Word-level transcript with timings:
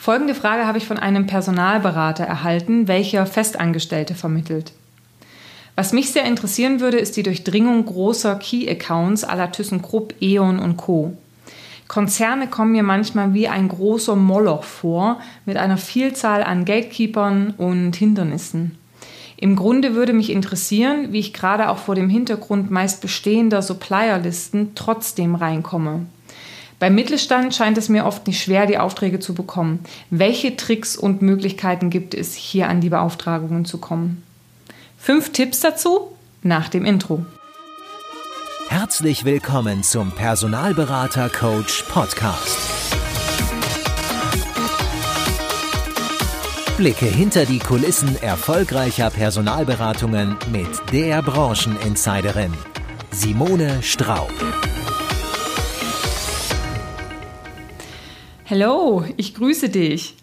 Folgende 0.00 0.34
Frage 0.34 0.66
habe 0.66 0.78
ich 0.78 0.86
von 0.86 0.98
einem 0.98 1.26
Personalberater 1.26 2.24
erhalten, 2.24 2.88
welcher 2.88 3.26
Festangestellte 3.26 4.14
vermittelt. 4.14 4.72
Was 5.76 5.92
mich 5.92 6.10
sehr 6.10 6.24
interessieren 6.24 6.80
würde, 6.80 6.96
ist 6.96 7.18
die 7.18 7.22
Durchdringung 7.22 7.84
großer 7.84 8.36
Key-Accounts 8.36 9.24
aller 9.24 9.52
ThyssenKrupp, 9.52 10.14
E.ON 10.22 10.58
und 10.58 10.78
Co. 10.78 11.18
Konzerne 11.86 12.46
kommen 12.46 12.72
mir 12.72 12.82
manchmal 12.82 13.34
wie 13.34 13.48
ein 13.48 13.68
großer 13.68 14.16
Moloch 14.16 14.64
vor, 14.64 15.20
mit 15.44 15.58
einer 15.58 15.76
Vielzahl 15.76 16.44
an 16.44 16.64
Gatekeepern 16.64 17.52
und 17.58 17.94
Hindernissen. 17.94 18.78
Im 19.36 19.54
Grunde 19.54 19.94
würde 19.94 20.14
mich 20.14 20.30
interessieren, 20.30 21.12
wie 21.12 21.20
ich 21.20 21.34
gerade 21.34 21.68
auch 21.68 21.78
vor 21.78 21.94
dem 21.94 22.08
Hintergrund 22.08 22.70
meist 22.70 23.02
bestehender 23.02 23.60
Supplierlisten 23.60 24.74
trotzdem 24.74 25.34
reinkomme. 25.34 26.06
Beim 26.80 26.94
Mittelstand 26.94 27.54
scheint 27.54 27.76
es 27.76 27.90
mir 27.90 28.06
oft 28.06 28.26
nicht 28.26 28.42
schwer, 28.42 28.64
die 28.64 28.78
Aufträge 28.78 29.20
zu 29.20 29.34
bekommen. 29.34 29.80
Welche 30.08 30.56
Tricks 30.56 30.96
und 30.96 31.20
Möglichkeiten 31.20 31.90
gibt 31.90 32.14
es, 32.14 32.34
hier 32.34 32.68
an 32.68 32.80
die 32.80 32.88
Beauftragungen 32.88 33.66
zu 33.66 33.76
kommen? 33.76 34.22
Fünf 34.96 35.30
Tipps 35.30 35.60
dazu 35.60 36.10
nach 36.42 36.70
dem 36.70 36.86
Intro. 36.86 37.26
Herzlich 38.70 39.26
willkommen 39.26 39.82
zum 39.82 40.10
Personalberater 40.12 41.28
Coach 41.28 41.82
Podcast. 41.82 42.56
Blicke 46.78 47.04
hinter 47.04 47.44
die 47.44 47.58
Kulissen 47.58 48.16
erfolgreicher 48.22 49.10
Personalberatungen 49.10 50.38
mit 50.50 50.68
der 50.94 51.20
Brancheninsiderin 51.20 52.54
Simone 53.10 53.82
Straub. 53.82 54.32
Hallo, 58.50 59.04
ich 59.16 59.34
grüße 59.36 59.68
dich. 59.68 60.16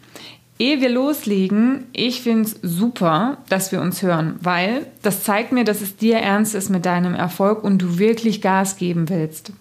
Ehe 0.59 0.81
wir 0.81 0.89
loslegen, 0.89 1.85
ich 1.93 2.21
finde 2.21 2.49
es 2.49 2.59
super, 2.61 3.37
dass 3.47 3.71
wir 3.71 3.79
uns 3.79 4.01
hören, 4.01 4.35
weil 4.41 4.85
das 5.01 5.23
zeigt 5.23 5.53
mir, 5.53 5.63
dass 5.63 5.79
es 5.79 5.95
dir 5.95 6.17
ernst 6.17 6.53
ist 6.53 6.69
mit 6.69 6.85
deinem 6.85 7.15
Erfolg 7.15 7.63
und 7.63 7.81
du 7.81 7.99
wirklich 7.99 8.41
Gas 8.41 8.75
geben 8.75 9.07
willst. 9.07 9.53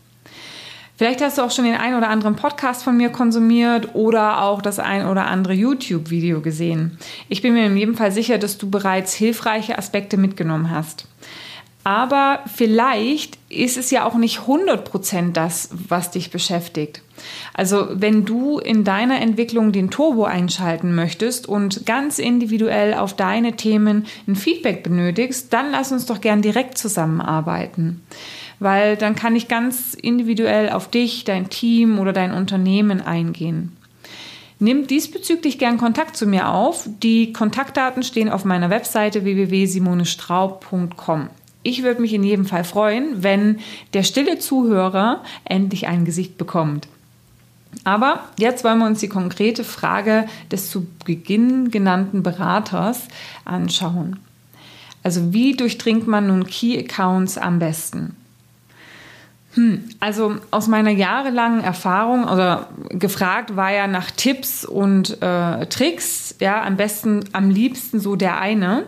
Vielleicht 0.97 1.23
hast 1.23 1.39
du 1.39 1.43
auch 1.43 1.53
schon 1.53 1.67
den 1.67 1.77
ein 1.77 1.95
oder 1.95 2.09
anderen 2.09 2.35
Podcast 2.35 2.83
von 2.83 2.97
mir 2.97 3.11
konsumiert 3.11 3.95
oder 3.95 4.43
auch 4.43 4.61
das 4.61 4.81
ein 4.81 5.07
oder 5.07 5.27
andere 5.27 5.53
YouTube-Video 5.53 6.41
gesehen. 6.41 6.99
Ich 7.29 7.43
bin 7.43 7.55
mir 7.55 7.67
in 7.67 7.77
jedem 7.77 7.95
Fall 7.95 8.11
sicher, 8.11 8.37
dass 8.37 8.59
du 8.59 8.69
bereits 8.69 9.15
hilfreiche 9.15 9.79
Aspekte 9.79 10.17
mitgenommen 10.17 10.73
hast. 10.73 11.07
Aber 11.87 12.41
vielleicht 12.53 13.39
ist 13.49 13.77
es 13.77 13.93
ja 13.93 14.05
auch 14.05 14.17
nicht 14.17 14.41
100% 14.41 15.31
das, 15.31 15.71
was 15.89 16.11
dich 16.11 16.33
beschäftigt. 16.33 17.01
Also 17.55 17.87
wenn 17.93 18.25
du 18.25 18.59
in 18.59 18.83
deiner 18.83 19.21
Entwicklung 19.21 19.71
den 19.71 19.89
Turbo 19.89 20.25
einschalten 20.25 20.97
möchtest 20.97 21.49
und 21.49 21.87
ganz 21.87 22.19
individuell 22.19 22.95
auf 22.95 23.15
deine 23.15 23.55
Themen 23.55 24.07
ein 24.27 24.35
Feedback 24.35 24.83
benötigst, 24.83 25.53
dann 25.53 25.71
lass 25.71 25.93
uns 25.93 26.07
doch 26.07 26.21
gern 26.21 26.43
direkt 26.43 26.77
zusammenarbeiten. 26.77 28.03
Weil 28.59 28.97
dann 28.97 29.15
kann 29.15 29.37
ich 29.37 29.47
ganz 29.47 29.95
individuell 29.95 30.71
auf 30.71 30.91
dich, 30.91 31.23
dein 31.23 31.51
Team 31.51 32.01
oder 32.01 32.13
dein 32.13 32.33
Unternehmen 32.33 33.01
eingehen. 33.01 33.77
Nimm 34.59 34.89
diesbezüglich 34.89 35.61
gern 35.61 35.79
Kontakt 35.79 36.17
zu 36.17 36.27
mir 36.27 36.49
auf. 36.49 36.89
Die 37.01 37.33
Kontaktdaten 37.33 38.03
stehen 38.03 38.29
auf 38.29 38.45
meiner 38.45 38.71
Webseite 38.71 39.23
www.simonestraub.com. 39.23 41.29
Ich 41.67 41.83
würde 41.83 42.01
mich 42.01 42.13
in 42.15 42.23
jedem 42.23 42.47
Fall 42.47 42.63
freuen, 42.63 43.25
wenn 43.25 43.59
der 43.93 44.05
stille 44.05 44.39
Zuhörer 44.39 45.25
endlich 45.45 45.89
ein 45.89 46.05
Gesicht 46.05 46.39
bekommt. 46.39 46.87
Aber 47.83 48.21
jetzt 48.39 48.63
wollen 48.63 48.79
wir 48.79 48.87
uns 48.87 49.01
die 49.01 49.09
konkrete 49.09 49.65
Frage 49.65 50.27
des 50.53 50.71
zu 50.71 50.87
Beginn 51.05 51.73
genannten 51.73 52.23
Beraters 52.23 53.09
anschauen. 53.45 54.21
Also 55.03 55.33
wie 55.33 55.57
durchdringt 55.57 56.07
man 56.07 56.29
nun 56.29 56.47
Key 56.47 56.79
Accounts 56.79 57.37
am 57.37 57.59
besten? 57.59 58.15
Hm, 59.55 59.89
also 59.99 60.37
aus 60.53 60.69
meiner 60.69 60.93
jahrelangen 60.93 61.65
Erfahrung 61.65 62.29
oder 62.29 62.69
gefragt 62.91 63.57
war 63.57 63.73
ja 63.73 63.89
nach 63.89 64.13
Tipps 64.13 64.65
und 64.65 65.21
äh, 65.21 65.67
Tricks, 65.67 66.37
ja, 66.39 66.63
am 66.63 66.77
besten, 66.77 67.25
am 67.33 67.51
liebsten 67.51 67.99
so 67.99 68.15
der 68.15 68.39
eine. 68.39 68.85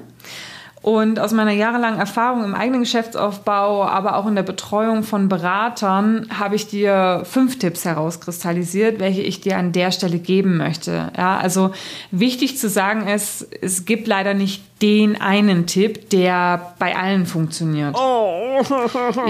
Und 0.81 1.19
aus 1.19 1.33
meiner 1.33 1.53
jahrelangen 1.53 1.99
Erfahrung 1.99 2.44
im 2.44 2.55
eigenen 2.55 2.81
Geschäftsaufbau, 2.81 3.84
aber 3.84 4.16
auch 4.16 4.27
in 4.27 4.37
der 4.37 4.43
Betreuung 4.43 5.03
von 5.03 5.28
Beratern, 5.28 6.28
habe 6.39 6.55
ich 6.55 6.69
dir 6.69 7.22
fünf 7.25 7.59
Tipps 7.59 7.84
herauskristallisiert, 7.84 9.00
welche 9.00 9.22
ich 9.22 9.41
dir 9.41 9.59
an 9.59 9.72
der 9.72 9.91
Stelle 9.91 10.19
geben 10.19 10.56
möchte. 10.56 11.11
Ja, 11.16 11.39
also 11.39 11.72
wichtig 12.11 12.59
zu 12.59 12.69
sagen 12.69 13.09
ist, 13.09 13.47
es 13.61 13.84
gibt 13.84 14.06
leider 14.06 14.34
nicht 14.34 14.62
den 14.81 15.21
einen 15.21 15.66
Tipp, 15.66 16.11
der 16.11 16.75
bei 16.78 16.97
allen 16.97 17.27
funktioniert. 17.27 17.97
Oh. 17.99 18.62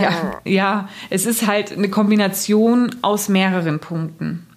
Ja, 0.00 0.40
ja, 0.44 0.88
es 1.10 1.26
ist 1.26 1.46
halt 1.46 1.72
eine 1.72 1.88
Kombination 1.88 2.94
aus 3.02 3.28
mehreren 3.28 3.78
Punkten 3.78 4.47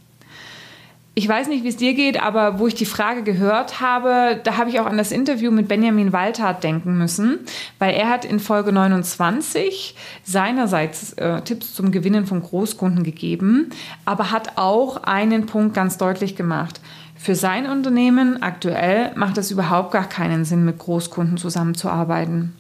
ich 1.14 1.28
weiß 1.28 1.50
nicht, 1.50 1.66
wie 1.66 1.68
es 1.68 1.76
dir 1.76 1.94
geht, 1.94 2.22
aber 2.22 2.58
wo 2.58 2.68
ich 2.68 2.76
die 2.76 2.86
Frage 2.86 3.24
gehört 3.24 3.82
habe, 3.82 4.40
da 4.46 4.56
habe 4.56 4.70
ich 4.70 4.80
auch 4.80 4.86
an 4.86 4.98
das 4.98 5.12
Interview 5.12 5.52
mit 5.52 5.68
Benjamin 5.68 6.14
Waltert 6.14 6.64
denken 6.64 6.98
müssen, 6.98 7.40
weil 7.80 7.94
er 7.96 8.08
hat 8.08 8.24
in 8.24 8.40
Folge 8.40 8.72
29 8.72 9.96
seinerseits 10.24 11.12
äh, 11.14 11.42
Tipps 11.42 11.74
zum 11.74 11.92
Gewinnen 11.92 12.26
von 12.26 12.42
Großkunden 12.42 13.04
gegeben, 13.04 13.72
aber 14.06 14.32
hat 14.32 14.58
auch 14.58 15.04
einen 15.04 15.48
Punkt 15.48 15.74
ganz 15.74 15.98
deutlich 15.98 16.38
gemacht. 16.38 16.80
Für 17.18 17.36
sein 17.36 17.66
Unternehmen 17.66 18.42
aktuell 18.42 19.12
macht 19.16 19.38
es 19.38 19.52
überhaupt 19.52 19.92
gar 19.92 20.08
keinen 20.08 20.46
Sinn, 20.46 20.64
mit 20.64 20.80
Großkunden 20.80 21.38
zusammenzuarbeiten. 21.38 22.56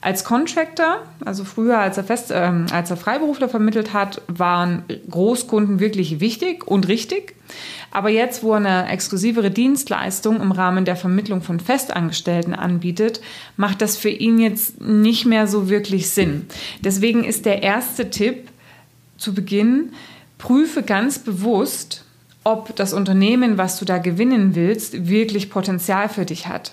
Als 0.00 0.22
Contractor, 0.22 1.02
also 1.24 1.44
früher 1.44 1.78
als 1.78 1.96
er, 1.96 2.04
Fest, 2.04 2.30
äh, 2.30 2.52
als 2.70 2.90
er 2.90 2.96
Freiberufler 2.96 3.48
vermittelt 3.48 3.92
hat, 3.92 4.22
waren 4.28 4.84
Großkunden 5.10 5.80
wirklich 5.80 6.20
wichtig 6.20 6.66
und 6.66 6.86
richtig. 6.86 7.34
Aber 7.90 8.08
jetzt, 8.08 8.42
wo 8.42 8.52
er 8.52 8.58
eine 8.58 8.88
exklusivere 8.88 9.50
Dienstleistung 9.50 10.40
im 10.40 10.52
Rahmen 10.52 10.84
der 10.84 10.94
Vermittlung 10.94 11.42
von 11.42 11.58
Festangestellten 11.58 12.54
anbietet, 12.54 13.20
macht 13.56 13.82
das 13.82 13.96
für 13.96 14.10
ihn 14.10 14.38
jetzt 14.38 14.80
nicht 14.80 15.26
mehr 15.26 15.46
so 15.48 15.68
wirklich 15.68 16.10
Sinn. 16.10 16.46
Deswegen 16.80 17.24
ist 17.24 17.44
der 17.44 17.62
erste 17.62 18.10
Tipp 18.10 18.48
zu 19.16 19.34
Beginn, 19.34 19.92
prüfe 20.36 20.82
ganz 20.82 21.18
bewusst, 21.18 22.04
ob 22.44 22.76
das 22.76 22.92
Unternehmen, 22.92 23.58
was 23.58 23.78
du 23.78 23.84
da 23.84 23.98
gewinnen 23.98 24.54
willst, 24.54 25.08
wirklich 25.08 25.50
Potenzial 25.50 26.08
für 26.08 26.24
dich 26.24 26.46
hat. 26.46 26.72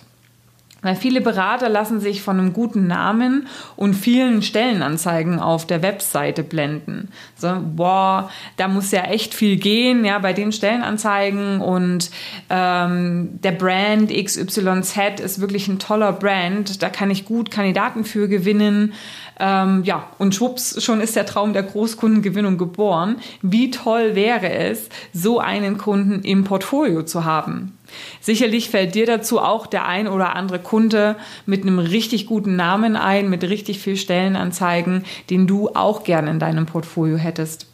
Weil 0.85 0.95
viele 0.95 1.19
Berater 1.19 1.67
lassen 1.67 1.99
sich 1.99 2.21
von 2.21 2.37
einem 2.37 2.53
guten 2.53 2.85
Namen 2.85 3.47
und 3.75 3.95
vielen 3.95 4.43
Stellenanzeigen 4.43 5.39
auf 5.39 5.65
der 5.65 5.81
Webseite 5.81 6.43
blenden. 6.43 7.09
So, 7.35 7.57
boah, 7.59 8.29
da 8.57 8.67
muss 8.67 8.91
ja 8.91 9.05
echt 9.05 9.33
viel 9.33 9.55
gehen, 9.55 10.05
ja, 10.05 10.19
bei 10.19 10.31
den 10.31 10.51
Stellenanzeigen 10.51 11.59
und 11.59 12.11
ähm, 12.51 13.39
der 13.41 13.53
Brand 13.53 14.11
XYZ 14.11 15.21
ist 15.23 15.41
wirklich 15.41 15.67
ein 15.67 15.79
toller 15.79 16.13
Brand. 16.13 16.83
Da 16.83 16.89
kann 16.89 17.09
ich 17.09 17.25
gut 17.25 17.49
Kandidaten 17.49 18.05
für 18.05 18.27
gewinnen. 18.27 18.93
Ähm, 19.39 19.83
ja, 19.83 20.07
und 20.17 20.33
schwupps, 20.33 20.81
schon 20.83 21.01
ist 21.01 21.15
der 21.15 21.25
Traum 21.25 21.53
der 21.53 21.63
Großkundengewinnung 21.63 22.57
geboren. 22.57 23.17
Wie 23.41 23.69
toll 23.69 24.15
wäre 24.15 24.49
es, 24.49 24.89
so 25.13 25.39
einen 25.39 25.77
Kunden 25.77 26.21
im 26.23 26.43
Portfolio 26.43 27.03
zu 27.03 27.25
haben? 27.25 27.77
Sicherlich 28.21 28.69
fällt 28.69 28.95
dir 28.95 29.05
dazu 29.05 29.39
auch 29.39 29.67
der 29.67 29.85
ein 29.85 30.07
oder 30.07 30.35
andere 30.35 30.59
Kunde 30.59 31.15
mit 31.45 31.63
einem 31.63 31.79
richtig 31.79 32.25
guten 32.25 32.55
Namen 32.55 32.95
ein, 32.95 33.29
mit 33.29 33.43
richtig 33.43 33.79
viel 33.79 33.97
Stellenanzeigen, 33.97 35.03
den 35.29 35.47
du 35.47 35.69
auch 35.69 36.03
gerne 36.03 36.31
in 36.31 36.39
deinem 36.39 36.65
Portfolio 36.65 37.17
hättest. 37.17 37.67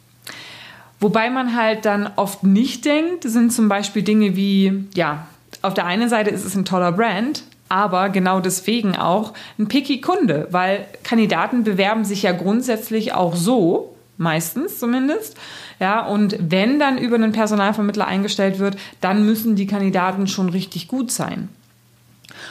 Wobei 1.00 1.30
man 1.30 1.56
halt 1.56 1.84
dann 1.84 2.10
oft 2.14 2.44
nicht 2.44 2.84
denkt, 2.84 3.24
sind 3.24 3.52
zum 3.52 3.68
Beispiel 3.68 4.02
Dinge 4.02 4.36
wie, 4.36 4.84
ja, 4.94 5.26
auf 5.60 5.74
der 5.74 5.86
einen 5.86 6.08
Seite 6.08 6.30
ist 6.30 6.44
es 6.44 6.54
ein 6.54 6.64
toller 6.64 6.92
Brand, 6.92 7.42
aber 7.72 8.10
genau 8.10 8.40
deswegen 8.40 8.96
auch 8.96 9.32
ein 9.58 9.66
picky 9.66 10.02
Kunde, 10.02 10.46
weil 10.50 10.84
Kandidaten 11.04 11.64
bewerben 11.64 12.04
sich 12.04 12.22
ja 12.22 12.32
grundsätzlich 12.32 13.14
auch 13.14 13.34
so, 13.34 13.94
meistens 14.18 14.78
zumindest, 14.78 15.38
ja, 15.80 16.04
und 16.04 16.36
wenn 16.38 16.78
dann 16.78 16.98
über 16.98 17.14
einen 17.14 17.32
Personalvermittler 17.32 18.06
eingestellt 18.06 18.58
wird, 18.58 18.76
dann 19.00 19.24
müssen 19.24 19.56
die 19.56 19.66
Kandidaten 19.66 20.26
schon 20.26 20.50
richtig 20.50 20.86
gut 20.86 21.10
sein. 21.10 21.48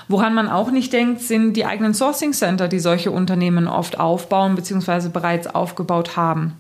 Woran 0.08 0.34
man 0.34 0.50
auch 0.50 0.72
nicht 0.72 0.92
denkt, 0.92 1.22
sind 1.22 1.54
die 1.54 1.66
eigenen 1.66 1.94
Sourcing 1.94 2.34
Center, 2.34 2.68
die 2.68 2.80
solche 2.80 3.12
Unternehmen 3.12 3.68
oft 3.68 4.00
aufbauen 4.00 4.56
bzw. 4.56 5.10
bereits 5.10 5.48
aufgebaut 5.48 6.18
haben. 6.18 6.54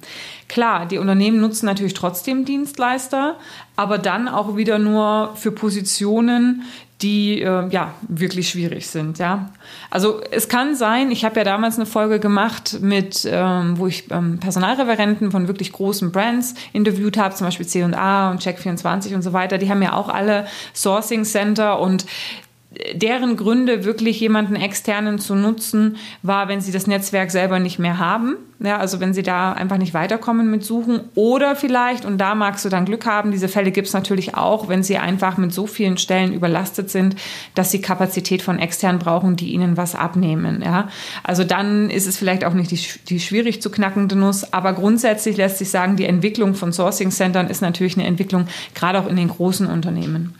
Klar, 0.48 0.86
die 0.86 1.00
Unternehmen 1.00 1.42
nutzen 1.42 1.66
natürlich 1.66 1.94
trotzdem 1.94 2.46
Dienstleister, 2.46 3.38
aber 3.76 3.98
dann 3.98 4.28
auch 4.28 4.56
wieder 4.56 4.80
nur 4.80 5.32
für 5.36 5.52
Positionen, 5.52 6.64
die 7.02 7.42
äh, 7.42 7.68
ja 7.70 7.94
wirklich 8.08 8.50
schwierig 8.50 8.88
sind. 8.88 9.18
Ja, 9.18 9.50
also 9.90 10.22
es 10.32 10.48
kann 10.48 10.76
sein. 10.76 11.12
Ich 11.12 11.26
habe 11.26 11.38
ja 11.38 11.44
damals 11.44 11.78
eine 11.78 11.86
Folge 11.86 12.20
gemacht 12.20 12.80
mit, 12.82 13.28
ähm, 13.30 13.78
wo 13.78 13.88
ich 13.88 14.10
ähm, 14.12 14.40
Personalreferenten 14.40 15.32
von 15.32 15.48
wirklich 15.48 15.72
großen 15.72 16.12
Brands 16.12 16.54
interviewt 16.74 17.18
habe, 17.18 17.36
zum 17.36 17.48
Beispiel 17.48 17.66
C&A 17.66 18.32
und 18.32 18.42
Check24 18.42 19.16
und 19.16 19.22
so 19.22 19.34
weiter. 19.34 19.58
Die 19.58 19.70
haben 19.70 19.82
ja 19.82 19.94
auch 19.94 20.10
alle 20.10 20.46
Sourcing 20.74 21.24
Center 21.24 21.80
und 21.80 22.06
deren 22.94 23.38
Gründe, 23.38 23.86
wirklich 23.86 24.20
jemanden 24.20 24.56
externen 24.56 25.20
zu 25.20 25.36
nutzen, 25.36 25.98
war, 26.22 26.48
wenn 26.48 26.62
sie 26.62 26.72
das 26.72 26.88
Netzwerk 26.88 27.32
selber 27.32 27.60
nicht 27.60 27.80
mehr 27.80 28.00
haben. 28.00 28.36
Ja, 28.64 28.78
also 28.78 29.00
wenn 29.00 29.14
sie 29.14 29.24
da 29.24 29.54
einfach 29.54 29.78
nicht 29.78 29.96
weiterkommen 29.96 30.52
mit 30.52 30.64
Suchen. 30.64 31.02
Oder 31.16 31.56
vielleicht, 31.56 32.06
und 32.06 32.20
da 32.20 32.36
magst 32.36 32.64
du 32.64 32.70
dann 32.70 32.86
Glück 32.86 33.08
haben, 33.08 33.32
diese 33.32 33.48
Fälle 33.48 33.72
gibt 33.72 33.88
es 33.88 33.94
natürlich 33.94 34.36
auch, 34.36 34.70
wenn 34.70 34.84
sie 34.84 35.00
einfach 35.00 35.38
mit 35.38 35.52
so 35.52 35.66
vielen 35.66 35.98
Stellen 35.98 36.32
überlastet 36.32 36.92
sind, 36.92 37.16
dass 37.56 37.72
sie 37.72 37.82
Kapazität 37.82 38.44
von 38.44 38.60
extern 38.60 39.00
brauchen, 39.00 39.36
die 39.36 39.52
ihnen 39.52 39.78
was 39.78 39.96
abnehmen. 39.96 40.62
Ja, 40.64 40.90
also 41.24 41.44
dann 41.44 41.90
ist 41.90 42.08
es 42.08 42.18
vielleicht 42.18 42.46
auch 42.46 42.54
nicht 42.54 42.70
die, 42.70 42.80
die 43.10 43.20
schwierig 43.20 43.64
zu 43.64 43.72
knackende 43.72 44.16
Nuss. 44.16 44.54
Aber 44.54 44.74
grundsätzlich 44.74 45.38
lässt 45.38 45.58
sich 45.58 45.72
sagen, 45.72 45.96
die 45.96 46.06
Entwicklung 46.06 46.54
von 46.54 46.72
Sourcing-Centern 46.72 47.48
ist 47.48 47.62
natürlich 47.62 47.98
eine 47.98 48.06
Entwicklung, 48.06 48.46
gerade 48.76 49.00
auch 49.00 49.08
in 49.08 49.16
den 49.16 49.30
großen 49.30 49.66
Unternehmen. 49.66 50.36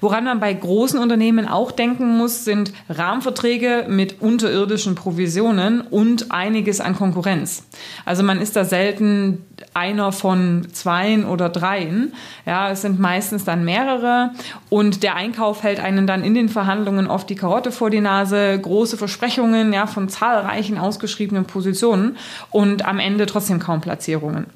Woran 0.00 0.24
man 0.24 0.40
bei 0.40 0.52
großen 0.52 0.98
Unternehmen 0.98 1.48
auch 1.48 1.72
denken 1.72 2.16
muss, 2.16 2.44
sind 2.44 2.72
Rahmenverträge 2.88 3.86
mit 3.88 4.20
unterirdischen 4.20 4.94
Provisionen 4.94 5.80
und 5.80 6.30
einiges 6.30 6.80
an 6.80 6.96
Konkurrenz. 6.96 7.66
Also 8.04 8.22
man 8.22 8.40
ist 8.40 8.54
da 8.56 8.64
selten 8.64 9.44
einer 9.74 10.12
von 10.12 10.68
zweien 10.72 11.24
oder 11.24 11.48
dreien. 11.48 12.12
Ja, 12.46 12.70
es 12.70 12.82
sind 12.82 13.00
meistens 13.00 13.44
dann 13.44 13.64
mehrere 13.64 14.30
und 14.70 15.02
der 15.02 15.16
Einkauf 15.16 15.62
hält 15.62 15.80
einen 15.80 16.06
dann 16.06 16.22
in 16.22 16.34
den 16.34 16.48
Verhandlungen 16.48 17.08
oft 17.08 17.28
die 17.28 17.34
Karotte 17.34 17.72
vor 17.72 17.90
die 17.90 18.00
Nase, 18.00 18.58
große 18.60 18.96
Versprechungen 18.96 19.72
ja, 19.72 19.86
von 19.86 20.08
zahlreichen 20.08 20.78
ausgeschriebenen 20.78 21.44
Positionen 21.44 22.16
und 22.50 22.84
am 22.86 22.98
Ende 22.98 23.26
trotzdem 23.26 23.58
kaum 23.58 23.80
Platzierungen. 23.80 24.46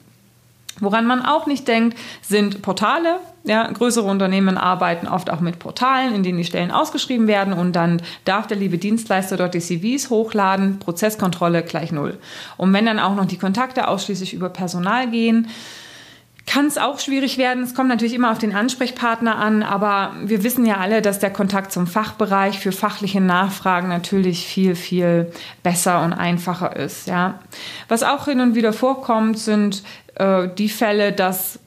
Woran 0.81 1.07
man 1.07 1.25
auch 1.25 1.47
nicht 1.47 1.69
denkt, 1.69 1.99
sind 2.23 2.63
Portale. 2.63 3.21
Ja, 3.45 3.67
größere 3.71 4.09
Unternehmen 4.09 4.57
arbeiten 4.57 5.09
oft 5.09 5.29
auch 5.29 5.41
mit 5.41 5.59
Portalen, 5.59 6.15
in 6.15 6.23
denen 6.23 6.39
die 6.39 6.45
Stellen 6.45 6.71
ausgeschrieben 6.71 7.27
werden 7.27 7.53
und 7.53 7.75
dann 7.75 8.01
darf 8.25 8.47
der 8.47 8.57
liebe 8.57 8.79
Dienstleister 8.79 9.37
dort 9.37 9.55
die 9.55 9.61
CVs 9.61 10.11
hochladen, 10.11 10.79
Prozesskontrolle 10.79 11.65
gleich 11.65 11.91
null. 11.91 12.19
Und 12.57 12.73
wenn 12.73 12.87
dann 12.87 13.01
auch 13.01 13.17
noch 13.17 13.27
die 13.27 13.39
Kontakte 13.39 13.89
ausschließlich 13.89 14.33
über 14.33 14.49
Personal 14.49 15.11
gehen, 15.11 15.49
kann 16.47 16.67
es 16.67 16.77
auch 16.77 16.99
schwierig 16.99 17.39
werden. 17.39 17.63
Es 17.63 17.75
kommt 17.75 17.89
natürlich 17.89 18.15
immer 18.15 18.33
auf 18.33 18.39
den 18.39 18.55
Ansprechpartner 18.55 19.37
an, 19.37 19.63
aber 19.63 20.13
wir 20.25 20.43
wissen 20.43 20.67
ja 20.67 20.79
alle, 20.79 21.01
dass 21.01 21.19
der 21.19 21.31
Kontakt 21.31 21.73
zum 21.73 21.87
Fachbereich 21.87 22.59
für 22.59 22.73
fachliche 22.73 23.21
Nachfragen 23.21 23.89
natürlich 23.89 24.47
viel, 24.47 24.75
viel 24.75 25.33
besser 25.63 26.03
und 26.03 26.13
einfacher 26.13 26.75
ist. 26.77 27.07
Ja. 27.07 27.41
Was 27.89 28.03
auch 28.03 28.25
hin 28.25 28.41
und 28.41 28.55
wieder 28.55 28.73
vorkommt, 28.73 29.39
sind 29.39 29.83
äh, 30.15 30.49
die 30.57 30.69
Fälle, 30.69 31.13
dass 31.13 31.59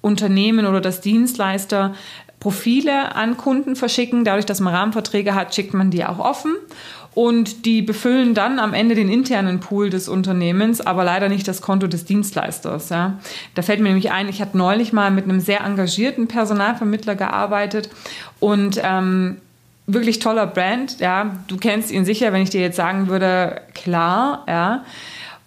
Unternehmen 0.00 0.66
oder 0.66 0.80
das 0.80 1.00
Dienstleister 1.00 1.94
Profile 2.40 3.14
an 3.16 3.36
Kunden 3.36 3.76
verschicken. 3.76 4.24
Dadurch, 4.24 4.46
dass 4.46 4.60
man 4.60 4.74
Rahmenverträge 4.74 5.34
hat, 5.34 5.54
schickt 5.54 5.74
man 5.74 5.90
die 5.90 6.04
auch 6.04 6.18
offen. 6.18 6.54
Und 7.14 7.64
die 7.66 7.82
befüllen 7.82 8.34
dann 8.34 8.60
am 8.60 8.74
Ende 8.74 8.94
den 8.94 9.08
internen 9.08 9.58
Pool 9.58 9.90
des 9.90 10.08
Unternehmens, 10.08 10.80
aber 10.80 11.02
leider 11.02 11.28
nicht 11.28 11.48
das 11.48 11.62
Konto 11.62 11.88
des 11.88 12.04
Dienstleisters. 12.04 12.90
Ja. 12.90 13.18
Da 13.56 13.62
fällt 13.62 13.80
mir 13.80 13.88
nämlich 13.88 14.12
ein, 14.12 14.28
ich 14.28 14.40
hatte 14.40 14.56
neulich 14.56 14.92
mal 14.92 15.10
mit 15.10 15.24
einem 15.24 15.40
sehr 15.40 15.62
engagierten 15.62 16.28
Personalvermittler 16.28 17.16
gearbeitet 17.16 17.90
und 18.38 18.80
ähm, 18.84 19.38
wirklich 19.88 20.20
toller 20.20 20.46
Brand. 20.46 21.00
Ja, 21.00 21.38
du 21.48 21.56
kennst 21.56 21.90
ihn 21.90 22.04
sicher, 22.04 22.32
wenn 22.32 22.42
ich 22.42 22.50
dir 22.50 22.60
jetzt 22.60 22.76
sagen 22.76 23.08
würde, 23.08 23.62
klar, 23.74 24.44
ja. 24.46 24.84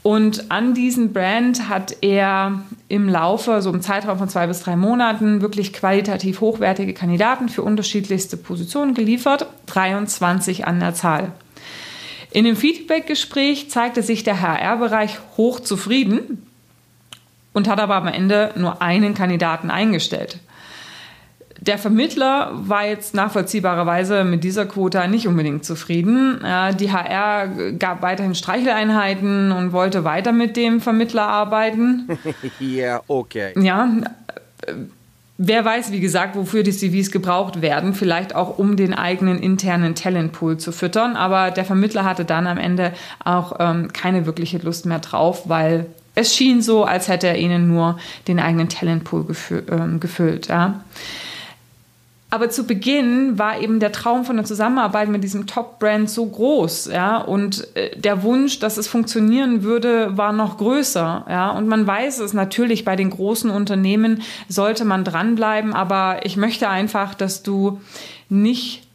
Und 0.03 0.49
an 0.49 0.73
diesen 0.73 1.13
Brand 1.13 1.69
hat 1.69 1.97
er 2.01 2.63
im 2.87 3.07
Laufe, 3.07 3.61
so 3.61 3.69
im 3.71 3.81
Zeitraum 3.81 4.17
von 4.17 4.29
zwei 4.29 4.47
bis 4.47 4.61
drei 4.61 4.75
Monaten, 4.75 5.41
wirklich 5.41 5.73
qualitativ 5.73 6.41
hochwertige 6.41 6.93
Kandidaten 6.93 7.49
für 7.49 7.61
unterschiedlichste 7.61 8.35
Positionen 8.35 8.95
geliefert, 8.95 9.45
23 9.67 10.65
an 10.65 10.79
der 10.79 10.95
Zahl. 10.95 11.31
In 12.31 12.45
dem 12.45 12.55
Feedback-Gespräch 12.55 13.69
zeigte 13.69 14.01
sich 14.01 14.23
der 14.23 14.41
HR-Bereich 14.41 15.19
hochzufrieden 15.37 16.47
und 17.53 17.67
hat 17.67 17.79
aber 17.79 17.95
am 17.95 18.07
Ende 18.07 18.53
nur 18.55 18.81
einen 18.81 19.13
Kandidaten 19.13 19.69
eingestellt. 19.69 20.39
Der 21.61 21.77
Vermittler 21.77 22.51
war 22.53 22.87
jetzt 22.87 23.13
nachvollziehbarerweise 23.13 24.23
mit 24.23 24.43
dieser 24.43 24.65
Quota 24.65 25.05
nicht 25.05 25.27
unbedingt 25.27 25.63
zufrieden. 25.63 26.39
die 26.79 26.91
HR 26.91 27.73
gab 27.77 28.01
weiterhin 28.01 28.33
Streicheleinheiten 28.33 29.51
und 29.51 29.71
wollte 29.71 30.03
weiter 30.03 30.31
mit 30.31 30.57
dem 30.57 30.81
Vermittler 30.81 31.27
arbeiten. 31.27 32.09
ja, 32.59 33.01
okay. 33.07 33.53
Ja, 33.61 33.87
wer 35.37 35.65
weiß, 35.65 35.91
wie 35.91 35.99
gesagt, 35.99 36.35
wofür 36.35 36.63
die 36.63 36.71
CVs 36.71 37.11
gebraucht 37.11 37.61
werden. 37.61 37.93
Vielleicht 37.93 38.35
auch, 38.35 38.57
um 38.57 38.75
den 38.75 38.93
eigenen 38.93 39.39
internen 39.39 39.95
Talentpool 39.95 40.57
zu 40.57 40.71
füttern. 40.71 41.15
Aber 41.15 41.51
der 41.51 41.65
Vermittler 41.65 42.05
hatte 42.05 42.25
dann 42.25 42.47
am 42.47 42.57
Ende 42.57 42.93
auch 43.23 43.53
ähm, 43.59 43.91
keine 43.91 44.25
wirkliche 44.25 44.59
Lust 44.59 44.85
mehr 44.85 44.99
drauf, 44.99 45.49
weil 45.49 45.87
es 46.13 46.35
schien 46.35 46.61
so, 46.61 46.83
als 46.83 47.07
hätte 47.07 47.27
er 47.27 47.37
ihnen 47.37 47.67
nur 47.67 47.97
den 48.27 48.39
eigenen 48.39 48.69
Talentpool 48.69 49.25
gefü 49.25 49.63
ähm, 49.71 49.99
gefüllt. 49.99 50.47
Ja. 50.47 50.83
Aber 52.33 52.49
zu 52.49 52.65
Beginn 52.65 53.37
war 53.37 53.59
eben 53.59 53.81
der 53.81 53.91
Traum 53.91 54.23
von 54.23 54.37
der 54.37 54.45
Zusammenarbeit 54.45 55.09
mit 55.09 55.21
diesem 55.21 55.47
Top-Brand 55.47 56.09
so 56.09 56.25
groß, 56.25 56.85
ja, 56.85 57.17
und 57.17 57.67
äh, 57.75 57.99
der 57.99 58.23
Wunsch, 58.23 58.59
dass 58.59 58.77
es 58.77 58.87
funktionieren 58.87 59.63
würde, 59.63 60.17
war 60.17 60.31
noch 60.31 60.57
größer, 60.57 61.25
ja. 61.29 61.51
Und 61.51 61.67
man 61.67 61.85
weiß 61.85 62.19
es 62.19 62.31
natürlich, 62.31 62.85
bei 62.85 62.95
den 62.95 63.09
großen 63.09 63.51
Unternehmen 63.51 64.21
sollte 64.47 64.85
man 64.85 65.03
dranbleiben, 65.03 65.73
aber 65.73 66.25
ich 66.25 66.37
möchte 66.37 66.69
einfach, 66.69 67.15
dass 67.15 67.43
du 67.43 67.81
nicht 68.29 68.87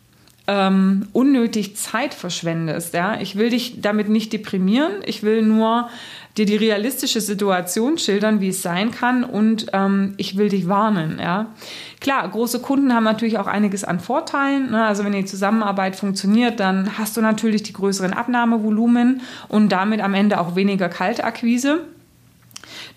ähm, 0.47 1.07
unnötig 1.13 1.77
Zeit 1.77 2.15
verschwendest, 2.15 2.95
ja. 2.95 3.21
Ich 3.21 3.37
will 3.37 3.51
dich 3.51 3.83
damit 3.83 4.09
nicht 4.09 4.33
deprimieren, 4.33 4.93
ich 5.05 5.23
will 5.23 5.43
nur 5.43 5.91
dir 6.37 6.47
die 6.47 6.57
realistische 6.57 7.21
Situation 7.21 7.99
schildern, 7.99 8.41
wie 8.41 8.49
es 8.49 8.63
sein 8.63 8.91
kann 8.91 9.25
und 9.25 9.67
ähm, 9.73 10.15
ich 10.19 10.37
will 10.37 10.49
dich 10.49 10.69
warnen. 10.69 11.19
Ja. 11.21 11.55
Klar, 12.01 12.29
große 12.29 12.61
Kunden 12.61 12.95
haben 12.95 13.05
natürlich 13.05 13.39
auch 13.39 13.47
einiges 13.47 13.85
an 13.85 14.01
Vorteilen. 14.01 14.71
Ne? 14.71 14.85
Also 14.85 15.05
wenn 15.05 15.13
die 15.13 15.25
Zusammenarbeit 15.25 15.97
funktioniert, 15.97 16.61
dann 16.61 16.99
hast 16.99 17.17
du 17.17 17.23
natürlich 17.23 17.63
die 17.63 17.73
größeren 17.73 18.13
Abnahmevolumen 18.13 19.23
und 19.49 19.71
damit 19.71 20.01
am 20.01 20.15
Ende 20.15 20.39
auch 20.41 20.57
weniger 20.57 20.89
Kaltakquise. 20.89 21.81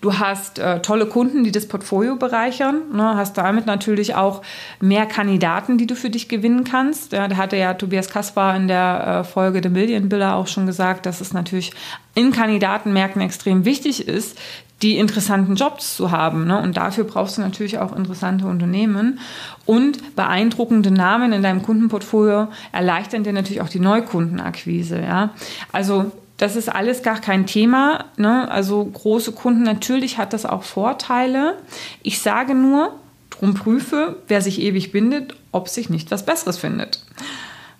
Du 0.00 0.18
hast 0.18 0.58
äh, 0.58 0.80
tolle 0.80 1.06
Kunden, 1.06 1.44
die 1.44 1.52
das 1.52 1.68
Portfolio 1.68 2.16
bereichern. 2.16 2.82
Ne? 2.94 3.16
Hast 3.16 3.36
damit 3.36 3.66
natürlich 3.66 4.14
auch 4.14 4.40
mehr 4.80 5.04
Kandidaten, 5.04 5.76
die 5.76 5.86
du 5.86 5.94
für 5.94 6.08
dich 6.08 6.28
gewinnen 6.28 6.64
kannst. 6.64 7.12
Ja, 7.12 7.28
da 7.28 7.36
hatte 7.36 7.56
ja 7.56 7.74
Tobias 7.74 8.08
Kaspar 8.08 8.56
in 8.56 8.66
der 8.66 9.20
äh, 9.20 9.24
Folge 9.24 9.60
The 9.62 9.68
Million 9.68 10.08
Biller 10.08 10.36
auch 10.36 10.46
schon 10.46 10.66
gesagt, 10.66 11.04
dass 11.04 11.20
es 11.20 11.34
natürlich 11.34 11.72
in 12.14 12.32
Kandidatenmärkten 12.32 13.20
extrem 13.20 13.66
wichtig 13.66 14.08
ist, 14.08 14.38
die 14.82 14.96
interessanten 14.96 15.56
Jobs 15.56 15.96
zu 15.96 16.10
haben. 16.10 16.46
Ne? 16.46 16.58
Und 16.58 16.78
dafür 16.78 17.04
brauchst 17.04 17.36
du 17.36 17.42
natürlich 17.42 17.78
auch 17.78 17.94
interessante 17.94 18.46
Unternehmen. 18.46 19.20
Und 19.66 20.16
beeindruckende 20.16 20.90
Namen 20.90 21.34
in 21.34 21.42
deinem 21.42 21.62
Kundenportfolio 21.62 22.48
erleichtern 22.72 23.22
dir 23.22 23.34
natürlich 23.34 23.60
auch 23.60 23.68
die 23.68 23.80
Neukundenakquise. 23.80 25.00
Ja? 25.00 25.30
Also 25.72 26.10
das 26.40 26.56
ist 26.56 26.70
alles 26.70 27.02
gar 27.02 27.20
kein 27.20 27.46
Thema. 27.46 28.06
Ne? 28.16 28.50
Also 28.50 28.82
große 28.82 29.32
Kunden, 29.32 29.62
natürlich 29.62 30.16
hat 30.16 30.32
das 30.32 30.46
auch 30.46 30.62
Vorteile. 30.62 31.58
Ich 32.02 32.20
sage 32.20 32.54
nur, 32.54 32.94
drum 33.28 33.52
prüfe, 33.52 34.16
wer 34.26 34.40
sich 34.40 34.60
ewig 34.60 34.90
bindet, 34.90 35.34
ob 35.52 35.68
sich 35.68 35.90
nicht 35.90 36.10
was 36.10 36.24
Besseres 36.24 36.56
findet. 36.56 37.04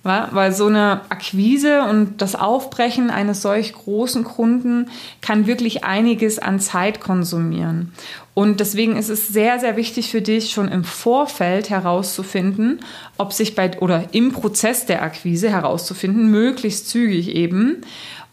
Weil 0.03 0.53
so 0.53 0.67
eine 0.67 1.03
Akquise 1.11 1.83
und 1.83 2.23
das 2.23 2.35
Aufbrechen 2.35 3.11
eines 3.11 3.43
solch 3.43 3.73
großen 3.73 4.25
Kunden 4.25 4.91
kann 5.21 5.47
wirklich 5.47 5.85
einiges 5.85 6.39
an 6.39 6.61
Zeit 6.61 7.01
konsumieren. 7.01 7.93
Und 8.41 8.59
deswegen 8.59 8.97
ist 8.97 9.11
es 9.11 9.29
sehr, 9.29 9.59
sehr 9.59 9.77
wichtig 9.77 10.11
für 10.11 10.23
dich, 10.23 10.51
schon 10.51 10.69
im 10.69 10.83
Vorfeld 10.83 11.69
herauszufinden, 11.69 12.81
ob 13.19 13.35
sich 13.35 13.55
bei 13.55 13.79
oder 13.81 14.05
im 14.13 14.33
Prozess 14.33 14.87
der 14.87 15.03
Akquise 15.03 15.51
herauszufinden, 15.51 16.31
möglichst 16.31 16.89
zügig 16.89 17.37
eben, 17.37 17.83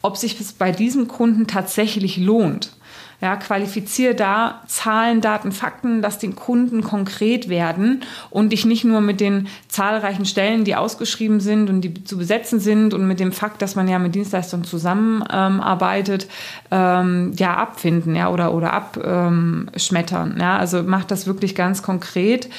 ob 0.02 0.16
sich 0.16 0.40
es 0.40 0.54
bei 0.54 0.72
diesem 0.72 1.10
Kunden 1.10 1.46
tatsächlich 1.46 2.16
lohnt. 2.16 2.77
Ja, 3.20 3.36
qualifiziere 3.36 4.14
da 4.14 4.62
Zahlen, 4.68 5.22
Daten, 5.22 5.52
Fakten, 5.52 6.02
lass 6.02 6.20
den 6.20 6.36
Kunden 6.36 6.84
konkret 6.84 7.50
werden 7.50 8.04
und 8.30 8.52
dich 8.52 8.64
nicht 8.64 8.84
nur 8.84 9.02
mit 9.02 9.20
den 9.20 9.48
zahlreichen 9.68 10.26
Stellen, 10.26 10.66
die 10.66 10.76
ausgeschrieben 10.76 11.40
sind 11.40 11.68
und 11.72 11.82
die 11.82 12.04
zu 12.04 12.20
besetzen 12.20 12.60
sind 12.60 12.94
und 12.94 13.08
mit 13.08 13.20
dem 13.20 13.32
Fakt, 13.32 13.64
dass 13.64 13.76
man 13.76 13.88
ja 13.88 13.98
mit 13.98 14.14
Dienstleistern 14.14 14.64
zusammenarbeitet, 14.64 16.28
ähm, 16.70 17.34
ja, 17.36 17.56
abfinden, 17.56 18.16
ja, 18.16 18.30
oder, 18.30 18.54
oder 18.54 18.74
abschmettern. 18.74 20.34
Ähm, 20.36 20.40
ja, 20.40 20.58
also 20.58 20.84
mach 20.84 21.04
das 21.04 21.26
wirklich 21.26 21.56
ganz 21.56 21.82
konkret. 21.82 22.50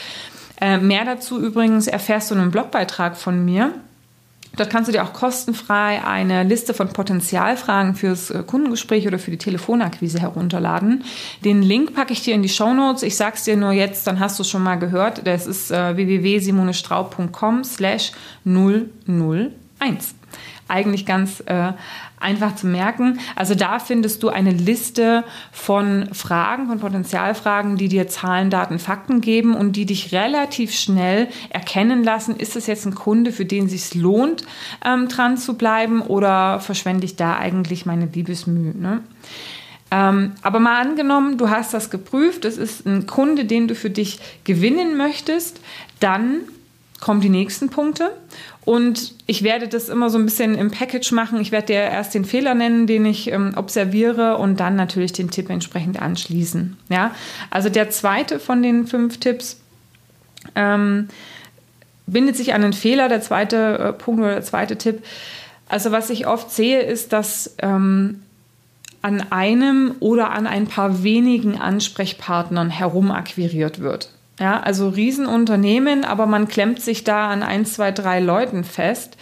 Äh, 0.60 0.78
mehr 0.78 1.04
dazu 1.04 1.40
übrigens 1.40 1.86
erfährst 1.86 2.30
du 2.30 2.34
in 2.34 2.40
einem 2.40 2.50
Blogbeitrag 2.50 3.16
von 3.16 3.44
mir. 3.44 3.74
Dort 4.56 4.70
kannst 4.70 4.88
du 4.88 4.92
dir 4.92 5.04
auch 5.04 5.12
kostenfrei 5.12 6.04
eine 6.04 6.42
Liste 6.42 6.74
von 6.74 6.88
Potenzialfragen 6.88 7.94
fürs 7.94 8.30
äh, 8.30 8.42
Kundengespräch 8.44 9.06
oder 9.06 9.18
für 9.18 9.30
die 9.30 9.38
Telefonakquise 9.38 10.20
herunterladen. 10.20 11.04
Den 11.44 11.62
Link 11.62 11.94
packe 11.94 12.12
ich 12.12 12.22
dir 12.22 12.34
in 12.34 12.42
die 12.42 12.48
Show 12.48 12.74
Notes. 12.74 13.02
Ich 13.02 13.16
sag's 13.16 13.44
dir 13.44 13.56
nur 13.56 13.72
jetzt, 13.72 14.06
dann 14.06 14.18
hast 14.18 14.38
du 14.38 14.42
es 14.42 14.50
schon 14.50 14.62
mal 14.62 14.76
gehört. 14.76 15.26
Das 15.26 15.46
ist 15.46 15.70
äh, 15.70 15.96
www.simonestraub.com 15.96 17.64
slash 17.64 18.12
001 18.44 20.14
eigentlich 20.68 21.06
ganz 21.06 21.42
äh, 21.46 21.72
einfach 22.20 22.54
zu 22.54 22.66
merken. 22.66 23.18
Also 23.36 23.54
da 23.54 23.78
findest 23.78 24.22
du 24.22 24.28
eine 24.28 24.50
Liste 24.50 25.24
von 25.52 26.08
Fragen, 26.12 26.68
von 26.68 26.78
Potenzialfragen, 26.78 27.76
die 27.76 27.88
dir 27.88 28.08
Zahlen, 28.08 28.50
Daten, 28.50 28.78
Fakten 28.78 29.20
geben 29.20 29.54
und 29.54 29.72
die 29.72 29.86
dich 29.86 30.12
relativ 30.12 30.72
schnell 30.72 31.28
erkennen 31.50 32.04
lassen, 32.04 32.36
ist 32.36 32.56
es 32.56 32.66
jetzt 32.66 32.86
ein 32.86 32.94
Kunde, 32.94 33.32
für 33.32 33.44
den 33.44 33.66
es 33.66 33.72
sich 33.72 33.94
lohnt, 33.94 34.44
ähm, 34.84 35.08
dran 35.08 35.36
zu 35.36 35.54
bleiben 35.54 36.02
oder 36.02 36.60
verschwende 36.60 37.04
ich 37.04 37.16
da 37.16 37.36
eigentlich 37.36 37.86
meine 37.86 38.06
Liebesmühe. 38.06 38.76
Ne? 38.76 39.02
Ähm, 39.90 40.32
aber 40.42 40.60
mal 40.60 40.80
angenommen, 40.80 41.38
du 41.38 41.48
hast 41.48 41.72
das 41.72 41.90
geprüft, 41.90 42.44
es 42.44 42.58
ist 42.58 42.86
ein 42.86 43.06
Kunde, 43.06 43.44
den 43.44 43.68
du 43.68 43.74
für 43.74 43.90
dich 43.90 44.20
gewinnen 44.44 44.96
möchtest, 44.96 45.60
dann 46.00 46.40
kommen 47.00 47.20
die 47.20 47.30
nächsten 47.30 47.70
Punkte. 47.70 48.10
Und 48.68 49.14
ich 49.26 49.44
werde 49.44 49.66
das 49.66 49.88
immer 49.88 50.10
so 50.10 50.18
ein 50.18 50.26
bisschen 50.26 50.54
im 50.54 50.70
Package 50.70 51.12
machen. 51.12 51.40
Ich 51.40 51.52
werde 51.52 51.68
dir 51.68 51.80
erst 51.80 52.12
den 52.12 52.26
Fehler 52.26 52.54
nennen, 52.54 52.86
den 52.86 53.06
ich 53.06 53.32
ähm, 53.32 53.54
observiere 53.56 54.36
und 54.36 54.60
dann 54.60 54.76
natürlich 54.76 55.14
den 55.14 55.30
Tipp 55.30 55.48
entsprechend 55.48 56.02
anschließen. 56.02 56.76
Ja, 56.90 57.14
also 57.48 57.70
der 57.70 57.88
zweite 57.88 58.38
von 58.38 58.62
den 58.62 58.86
fünf 58.86 59.20
Tipps 59.20 59.62
ähm, 60.54 61.08
bindet 62.06 62.36
sich 62.36 62.52
an 62.52 62.60
den 62.60 62.74
Fehler. 62.74 63.08
Der 63.08 63.22
zweite 63.22 63.78
äh, 63.78 63.92
Punkt 63.94 64.20
oder 64.20 64.34
der 64.34 64.42
zweite 64.42 64.76
Tipp. 64.76 65.02
Also 65.66 65.90
was 65.90 66.10
ich 66.10 66.26
oft 66.26 66.50
sehe, 66.50 66.82
ist, 66.82 67.14
dass 67.14 67.56
ähm, 67.62 68.20
an 69.00 69.32
einem 69.32 69.94
oder 70.00 70.30
an 70.32 70.46
ein 70.46 70.66
paar 70.66 71.02
wenigen 71.02 71.58
Ansprechpartnern 71.58 72.68
herumakquiriert 72.68 73.78
wird. 73.78 74.10
Ja, 74.38 74.60
also 74.60 74.88
Riesenunternehmen, 74.88 76.04
aber 76.04 76.26
man 76.26 76.46
klemmt 76.46 76.80
sich 76.80 77.02
da 77.02 77.28
an 77.28 77.42
ein, 77.42 77.66
zwei, 77.66 77.90
drei 77.90 78.20
Leuten 78.20 78.62
fest. 78.62 79.16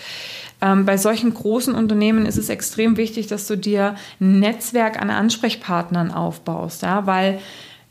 Ähm, 0.61 0.85
bei 0.85 0.97
solchen 0.97 1.33
großen 1.33 1.75
Unternehmen 1.75 2.27
ist 2.27 2.37
es 2.37 2.49
extrem 2.49 2.97
wichtig, 2.97 3.27
dass 3.27 3.47
du 3.47 3.57
dir 3.57 3.97
ein 4.21 4.41
Netzwerk 4.41 5.01
an 5.01 5.11
Ansprechpartnern 5.11 6.11
aufbaust, 6.11 6.83
ja, 6.83 7.07
weil 7.07 7.41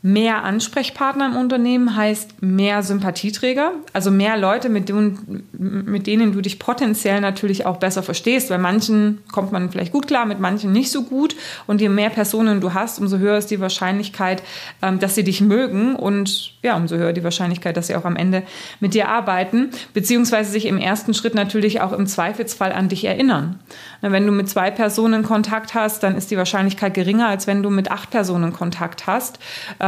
Mehr 0.08 0.44
Ansprechpartner 0.44 1.26
im 1.26 1.34
Unternehmen 1.34 1.96
heißt 1.96 2.40
mehr 2.40 2.84
Sympathieträger, 2.84 3.72
also 3.92 4.12
mehr 4.12 4.36
Leute, 4.36 4.68
mit 4.68 4.88
denen, 4.88 5.42
mit 5.50 6.06
denen 6.06 6.32
du 6.32 6.40
dich 6.40 6.60
potenziell 6.60 7.20
natürlich 7.20 7.66
auch 7.66 7.78
besser 7.78 8.04
verstehst. 8.04 8.50
Bei 8.50 8.56
manchen 8.56 9.18
kommt 9.32 9.50
man 9.50 9.68
vielleicht 9.68 9.90
gut 9.90 10.06
klar, 10.06 10.24
mit 10.24 10.38
manchen 10.38 10.70
nicht 10.70 10.92
so 10.92 11.02
gut. 11.02 11.34
Und 11.66 11.80
je 11.80 11.88
mehr 11.88 12.10
Personen 12.10 12.60
du 12.60 12.72
hast, 12.72 13.00
umso 13.00 13.18
höher 13.18 13.36
ist 13.36 13.50
die 13.50 13.58
Wahrscheinlichkeit, 13.58 14.44
ähm, 14.80 15.00
dass 15.00 15.16
sie 15.16 15.24
dich 15.24 15.40
mögen 15.40 15.96
und 15.96 16.52
ja, 16.62 16.76
umso 16.76 16.96
höher 16.96 17.12
die 17.12 17.24
Wahrscheinlichkeit, 17.24 17.76
dass 17.76 17.88
sie 17.88 17.96
auch 17.96 18.04
am 18.04 18.14
Ende 18.14 18.44
mit 18.78 18.94
dir 18.94 19.08
arbeiten, 19.08 19.70
beziehungsweise 19.92 20.52
sich 20.52 20.66
im 20.66 20.78
ersten 20.78 21.14
Schritt 21.14 21.34
natürlich 21.34 21.80
auch 21.80 21.92
im 21.92 22.06
Zweifelsfall 22.06 22.70
an 22.70 22.88
dich 22.88 23.04
erinnern. 23.04 23.58
Wenn 24.02 24.24
du 24.24 24.30
mit 24.30 24.48
zwei 24.48 24.70
Personen 24.70 25.24
Kontakt 25.24 25.74
hast, 25.74 26.04
dann 26.04 26.16
ist 26.16 26.30
die 26.30 26.36
Wahrscheinlichkeit 26.36 26.94
geringer, 26.94 27.26
als 27.26 27.48
wenn 27.48 27.64
du 27.64 27.70
mit 27.70 27.90
acht 27.90 28.10
Personen 28.10 28.52
Kontakt 28.52 29.08
hast. 29.08 29.40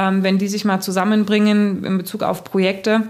Ähm, 0.08 0.22
wenn 0.22 0.38
die 0.38 0.48
sich 0.48 0.64
mal 0.64 0.80
zusammenbringen 0.80 1.84
in 1.84 1.98
Bezug 1.98 2.22
auf 2.22 2.44
Projekte 2.44 3.02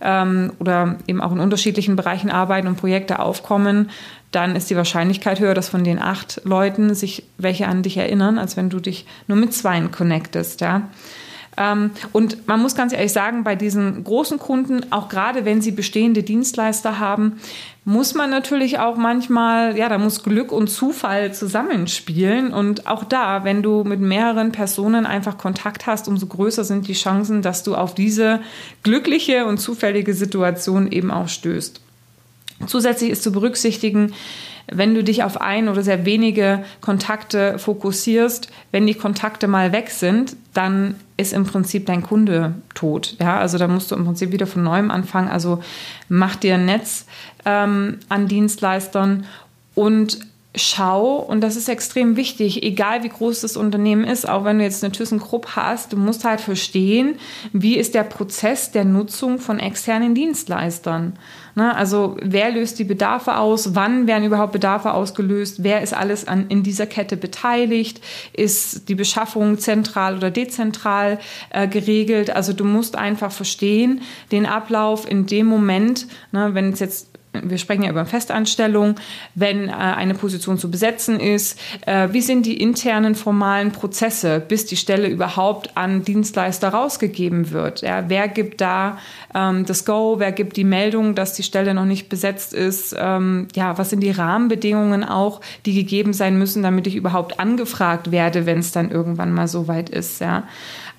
ähm, 0.00 0.52
oder 0.58 0.96
eben 1.06 1.20
auch 1.20 1.32
in 1.32 1.40
unterschiedlichen 1.40 1.96
Bereichen 1.96 2.30
arbeiten 2.30 2.66
und 2.66 2.76
Projekte 2.76 3.18
aufkommen, 3.18 3.90
dann 4.30 4.56
ist 4.56 4.70
die 4.70 4.76
Wahrscheinlichkeit 4.76 5.40
höher, 5.40 5.54
dass 5.54 5.68
von 5.68 5.84
den 5.84 6.00
acht 6.00 6.40
Leuten 6.44 6.94
sich 6.94 7.24
welche 7.38 7.68
an 7.68 7.82
dich 7.82 7.96
erinnern, 7.96 8.38
als 8.38 8.56
wenn 8.56 8.68
du 8.68 8.80
dich 8.80 9.06
nur 9.28 9.38
mit 9.38 9.54
zweien 9.54 9.90
connectest. 9.90 10.60
Ja. 10.60 10.88
Ähm, 11.56 11.90
und 12.12 12.46
man 12.46 12.60
muss 12.60 12.74
ganz 12.74 12.92
ehrlich 12.92 13.12
sagen, 13.12 13.44
bei 13.44 13.54
diesen 13.54 14.04
großen 14.04 14.38
Kunden, 14.38 14.92
auch 14.92 15.08
gerade 15.08 15.44
wenn 15.44 15.60
sie 15.60 15.72
bestehende 15.72 16.22
Dienstleister 16.22 16.98
haben, 16.98 17.40
muss 17.84 18.14
man 18.14 18.30
natürlich 18.30 18.78
auch 18.78 18.96
manchmal, 18.96 19.76
ja, 19.76 19.88
da 19.88 19.98
muss 19.98 20.22
Glück 20.22 20.52
und 20.52 20.68
Zufall 20.68 21.34
zusammenspielen. 21.34 22.52
Und 22.52 22.86
auch 22.86 23.04
da, 23.04 23.44
wenn 23.44 23.62
du 23.62 23.84
mit 23.84 24.00
mehreren 24.00 24.52
Personen 24.52 25.04
einfach 25.04 25.36
Kontakt 25.36 25.86
hast, 25.86 26.08
umso 26.08 26.26
größer 26.26 26.64
sind 26.64 26.88
die 26.88 26.94
Chancen, 26.94 27.42
dass 27.42 27.62
du 27.62 27.74
auf 27.74 27.94
diese 27.94 28.40
glückliche 28.82 29.46
und 29.46 29.58
zufällige 29.58 30.14
Situation 30.14 30.90
eben 30.90 31.10
auch 31.10 31.28
stößt. 31.28 31.80
Zusätzlich 32.66 33.10
ist 33.10 33.22
zu 33.22 33.32
berücksichtigen, 33.32 34.14
wenn 34.66 34.94
du 34.94 35.04
dich 35.04 35.22
auf 35.22 35.40
ein 35.40 35.68
oder 35.68 35.82
sehr 35.82 36.04
wenige 36.04 36.64
Kontakte 36.80 37.58
fokussierst, 37.58 38.48
wenn 38.72 38.86
die 38.86 38.94
Kontakte 38.94 39.46
mal 39.46 39.72
weg 39.72 39.90
sind, 39.90 40.36
dann 40.52 40.94
ist 41.16 41.32
im 41.32 41.44
Prinzip 41.44 41.86
dein 41.86 42.02
Kunde 42.02 42.54
tot. 42.74 43.16
Ja, 43.20 43.38
also 43.38 43.58
da 43.58 43.68
musst 43.68 43.90
du 43.90 43.94
im 43.94 44.04
Prinzip 44.04 44.32
wieder 44.32 44.46
von 44.46 44.62
neuem 44.62 44.90
anfangen. 44.90 45.28
Also 45.28 45.62
mach 46.08 46.36
dir 46.36 46.54
ein 46.54 46.66
Netz 46.66 47.06
ähm, 47.44 47.98
an 48.08 48.26
Dienstleistern 48.26 49.26
und 49.74 50.18
schau, 50.56 51.16
und 51.16 51.40
das 51.40 51.56
ist 51.56 51.68
extrem 51.68 52.16
wichtig, 52.16 52.62
egal 52.62 53.02
wie 53.02 53.08
groß 53.08 53.40
das 53.40 53.56
Unternehmen 53.56 54.04
ist, 54.04 54.28
auch 54.28 54.44
wenn 54.44 54.58
du 54.58 54.64
jetzt 54.64 54.84
eine 54.84 54.92
ThyssenKrupp 54.92 55.56
hast, 55.56 55.92
du 55.92 55.96
musst 55.96 56.24
halt 56.24 56.40
verstehen, 56.40 57.16
wie 57.52 57.76
ist 57.76 57.94
der 57.94 58.04
Prozess 58.04 58.70
der 58.70 58.84
Nutzung 58.84 59.38
von 59.38 59.58
externen 59.58 60.14
Dienstleistern. 60.14 61.14
Ne? 61.54 61.74
Also 61.74 62.16
wer 62.20 62.50
löst 62.50 62.78
die 62.78 62.84
Bedarfe 62.84 63.36
aus, 63.36 63.74
wann 63.74 64.06
werden 64.06 64.24
überhaupt 64.24 64.52
Bedarfe 64.52 64.92
ausgelöst, 64.92 65.62
wer 65.62 65.82
ist 65.82 65.94
alles 65.94 66.26
an, 66.26 66.46
in 66.48 66.62
dieser 66.62 66.86
Kette 66.86 67.16
beteiligt, 67.16 68.00
ist 68.32 68.88
die 68.88 68.94
Beschaffung 68.94 69.58
zentral 69.58 70.16
oder 70.16 70.30
dezentral 70.30 71.18
äh, 71.50 71.68
geregelt. 71.68 72.30
Also 72.30 72.52
du 72.52 72.64
musst 72.64 72.96
einfach 72.96 73.32
verstehen, 73.32 74.02
den 74.32 74.46
Ablauf 74.46 75.08
in 75.08 75.26
dem 75.26 75.46
Moment, 75.46 76.06
ne, 76.32 76.54
wenn 76.54 76.72
es 76.72 76.80
jetzt 76.80 77.13
wir 77.42 77.58
sprechen 77.58 77.82
ja 77.82 77.90
über 77.90 78.06
Festanstellung, 78.06 78.96
wenn 79.34 79.68
äh, 79.68 79.72
eine 79.72 80.14
Position 80.14 80.58
zu 80.58 80.70
besetzen 80.70 81.18
ist, 81.20 81.58
äh, 81.86 82.08
wie 82.12 82.20
sind 82.20 82.46
die 82.46 82.60
internen 82.60 83.14
formalen 83.14 83.72
Prozesse, 83.72 84.40
bis 84.40 84.66
die 84.66 84.76
Stelle 84.76 85.08
überhaupt 85.08 85.76
an 85.76 86.04
Dienstleister 86.04 86.68
rausgegeben 86.68 87.50
wird. 87.50 87.82
Ja, 87.82 88.04
wer 88.08 88.28
gibt 88.28 88.60
da 88.60 88.98
ähm, 89.34 89.66
das 89.66 89.84
Go, 89.84 90.16
wer 90.18 90.32
gibt 90.32 90.56
die 90.56 90.64
Meldung, 90.64 91.14
dass 91.14 91.32
die 91.32 91.42
Stelle 91.42 91.74
noch 91.74 91.84
nicht 91.84 92.08
besetzt 92.08 92.54
ist, 92.54 92.94
ähm, 92.98 93.48
ja, 93.54 93.76
was 93.78 93.90
sind 93.90 94.00
die 94.00 94.10
Rahmenbedingungen 94.10 95.04
auch, 95.04 95.40
die 95.66 95.74
gegeben 95.74 96.12
sein 96.12 96.38
müssen, 96.38 96.62
damit 96.62 96.86
ich 96.86 96.96
überhaupt 96.96 97.40
angefragt 97.40 98.10
werde, 98.10 98.46
wenn 98.46 98.58
es 98.58 98.72
dann 98.72 98.90
irgendwann 98.90 99.32
mal 99.32 99.48
so 99.48 99.68
weit 99.68 99.90
ist. 99.90 100.20
Ja. 100.20 100.44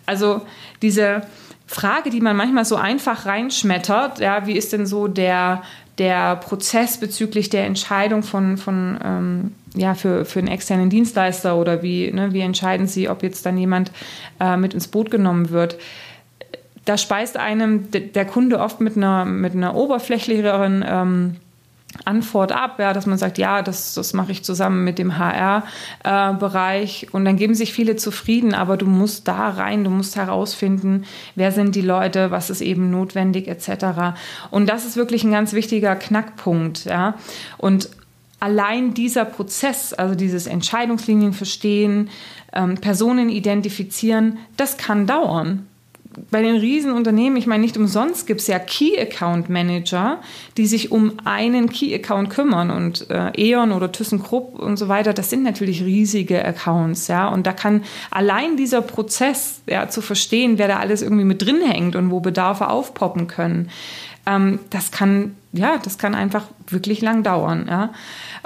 Also 0.06 0.42
diese 0.82 1.24
Frage, 1.68 2.10
die 2.10 2.22
man 2.22 2.36
manchmal 2.36 2.66
so 2.66 2.76
einfach 2.76 3.26
reinschmettert, 3.26 4.20
ja, 4.20 4.46
wie 4.46 4.54
ist 4.54 4.72
denn 4.72 4.86
so 4.86 5.08
der 5.08 5.64
der 5.98 6.36
Prozess 6.36 6.98
bezüglich 7.00 7.50
der 7.50 7.66
Entscheidung 7.66 8.24
von, 8.24 8.58
von 8.58 9.00
ähm, 9.04 9.52
ja, 9.76 9.94
für, 9.94 10.26
für 10.26 10.40
einen 10.40 10.48
externen 10.48 10.90
Dienstleister 10.90 11.56
oder 11.58 11.82
wie, 11.84 12.12
ne, 12.12 12.34
wie 12.34 12.42
entscheiden 12.42 12.88
Sie, 12.88 13.10
ob 13.10 13.24
jetzt 13.24 13.46
dann 13.46 13.58
jemand 13.58 13.92
äh, 14.40 14.58
mit 14.58 14.74
ins 14.74 14.88
Boot 14.88 15.12
genommen 15.12 15.50
wird. 15.50 15.78
Da 16.86 16.98
speist 16.98 17.38
einem 17.38 17.90
der 17.92 18.26
Kunde 18.26 18.60
oft 18.60 18.80
mit 18.80 18.96
einer, 18.96 19.26
mit 19.26 19.54
einer 19.54 19.76
oberflächlicheren 19.76 20.86
ähm, 20.88 21.36
Antwort 22.04 22.52
ab, 22.52 22.80
ja, 22.80 22.94
dass 22.94 23.06
man 23.06 23.18
sagt, 23.18 23.38
ja, 23.38 23.62
das, 23.62 23.94
das 23.94 24.14
mache 24.14 24.32
ich 24.32 24.44
zusammen 24.44 24.84
mit 24.84 25.00
dem 25.00 25.18
HR-Bereich 25.18 27.08
und 27.14 27.26
dann 27.26 27.38
geben 27.38 27.56
sich 27.56 27.74
viele 27.74 27.96
zufrieden, 27.96 28.54
aber 28.54 28.78
du 28.78 28.86
musst 28.86 29.28
da 29.28 29.50
rein, 29.50 29.84
du 29.84 29.90
musst 29.90 30.16
herausfinden, 30.16 31.06
wer 31.36 31.52
sind 31.52 31.76
die 31.76 31.82
Leute, 31.82 32.32
was 32.32 32.50
ist 32.50 32.62
eben 32.62 32.92
notwendig 32.92 33.48
etc. 33.48 34.18
Und 34.52 34.68
das 34.68 34.86
ist 34.86 34.98
wirklich 34.98 35.24
ein 35.24 35.32
ganz 35.32 35.54
wichtiger 35.54 35.96
Knackpunkt, 35.96 36.86
ja. 36.86 37.16
Und 37.58 37.90
allein 38.40 38.94
dieser 38.94 39.26
Prozess, 39.26 39.94
also 39.94 40.16
dieses 40.16 40.48
Entscheidungslinien 40.48 41.34
verstehen, 41.34 42.10
ähm, 42.54 42.76
Personen 42.76 43.30
identifizieren, 43.30 44.38
das 44.58 44.78
kann 44.78 45.08
dauern 45.08 45.68
bei 46.32 46.42
den 46.42 46.58
Riesenunternehmen, 46.58 47.38
ich 47.38 47.48
meine, 47.48 47.64
nicht 47.64 47.78
umsonst 47.78 48.28
gibt 48.28 48.42
es 48.42 48.48
ja 48.48 48.60
Key 48.60 49.00
Account 49.00 49.50
Manager, 49.50 50.20
die 50.58 50.66
sich 50.66 50.92
um 50.92 51.14
einen 51.24 51.70
Key 51.70 51.94
Account 51.94 52.30
kümmern 52.30 52.72
und 52.72 53.10
äh, 53.10 53.32
E.ON 53.38 53.72
oder 53.72 53.92
ThyssenKrupp 53.92 54.58
und 54.58 54.78
so 54.78 54.88
weiter, 54.88 55.14
das 55.14 55.30
sind 55.30 55.44
natürlich 55.44 55.84
riesige 55.84 56.44
Accounts, 56.44 57.08
ja, 57.08 57.28
und 57.28 57.46
da 57.46 57.54
kann 57.54 57.84
allein 58.12 58.58
dieser 58.58 58.82
Prozess, 58.82 59.62
ja, 59.68 59.90
zu 59.90 60.02
verstehen, 60.02 60.58
wer 60.58 60.68
da 60.68 60.78
alles 60.78 61.02
irgendwie 61.02 61.26
mit 61.26 61.42
drin 61.42 61.62
hängt 61.62 61.96
und 61.96 62.12
wo 62.12 62.20
Bedarfe 62.20 62.70
aufpoppen 62.70 63.28
können, 63.28 63.70
ähm, 64.26 64.60
das 64.70 64.92
kann, 64.92 65.36
ja, 65.54 65.78
das 65.78 65.98
kann 65.98 66.16
einfach 66.16 66.46
wirklich 66.68 67.02
lang 67.02 67.24
dauern, 67.24 67.68
ja. 67.70 67.94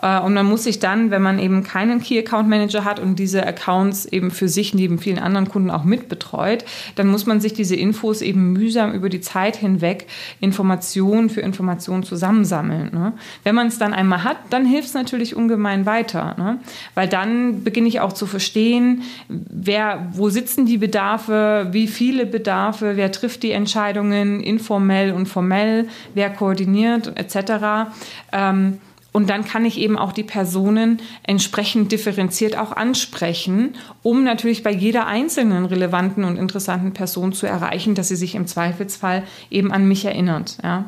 Äh, 0.01 0.19
und 0.19 0.33
man 0.33 0.45
muss 0.45 0.63
sich 0.63 0.79
dann, 0.79 1.11
wenn 1.11 1.21
man 1.21 1.39
eben 1.39 1.63
keinen 1.63 2.01
Key 2.01 2.19
Account 2.19 2.49
Manager 2.49 2.83
hat 2.83 2.99
und 2.99 3.17
diese 3.17 3.45
Accounts 3.45 4.05
eben 4.05 4.31
für 4.31 4.47
sich 4.47 4.73
neben 4.73 4.99
vielen 4.99 5.19
anderen 5.19 5.49
Kunden 5.49 5.71
auch 5.71 5.83
mitbetreut, 5.83 6.65
dann 6.95 7.07
muss 7.07 7.25
man 7.25 7.41
sich 7.41 7.53
diese 7.53 7.75
Infos 7.75 8.21
eben 8.21 8.53
mühsam 8.53 8.93
über 8.93 9.09
die 9.09 9.21
Zeit 9.21 9.55
hinweg 9.55 10.07
Information 10.39 11.29
für 11.29 11.41
Information 11.41 12.03
zusammensammeln. 12.03 12.89
Ne? 12.93 13.13
Wenn 13.43 13.55
man 13.55 13.67
es 13.67 13.77
dann 13.77 13.93
einmal 13.93 14.23
hat, 14.23 14.37
dann 14.49 14.65
hilft 14.65 14.89
es 14.89 14.93
natürlich 14.93 15.35
ungemein 15.35 15.85
weiter, 15.85 16.35
ne? 16.37 16.59
weil 16.95 17.07
dann 17.07 17.63
beginne 17.63 17.87
ich 17.87 17.99
auch 17.99 18.13
zu 18.13 18.25
verstehen, 18.25 19.03
wer, 19.27 20.09
wo 20.13 20.29
sitzen 20.29 20.65
die 20.65 20.77
Bedarfe, 20.77 21.67
wie 21.71 21.87
viele 21.87 22.25
Bedarfe, 22.25 22.95
wer 22.95 23.11
trifft 23.11 23.43
die 23.43 23.51
Entscheidungen 23.51 24.39
informell 24.41 25.11
und 25.11 25.27
formell, 25.27 25.87
wer 26.13 26.29
koordiniert 26.29 27.11
etc. 27.15 27.91
Ähm, 28.31 28.79
und 29.11 29.29
dann 29.29 29.43
kann 29.43 29.65
ich 29.65 29.79
eben 29.79 29.97
auch 29.97 30.11
die 30.11 30.23
Personen 30.23 31.01
entsprechend 31.23 31.91
differenziert 31.91 32.57
auch 32.57 32.71
ansprechen, 32.71 33.75
um 34.03 34.23
natürlich 34.23 34.61
bei 34.61 34.71
jeder 34.71 35.07
einzelnen 35.07 35.65
relevanten 35.65 36.23
und 36.23 36.37
interessanten 36.37 36.93
Person 36.93 37.33
zu 37.33 37.47
erreichen, 37.47 37.95
dass 37.95 38.09
sie 38.09 38.15
sich 38.15 38.35
im 38.35 38.45
Zweifelsfall 38.45 39.23
eben 39.49 39.71
an 39.71 39.87
mich 39.87 40.05
erinnert. 40.05 40.57
Ja. 40.63 40.85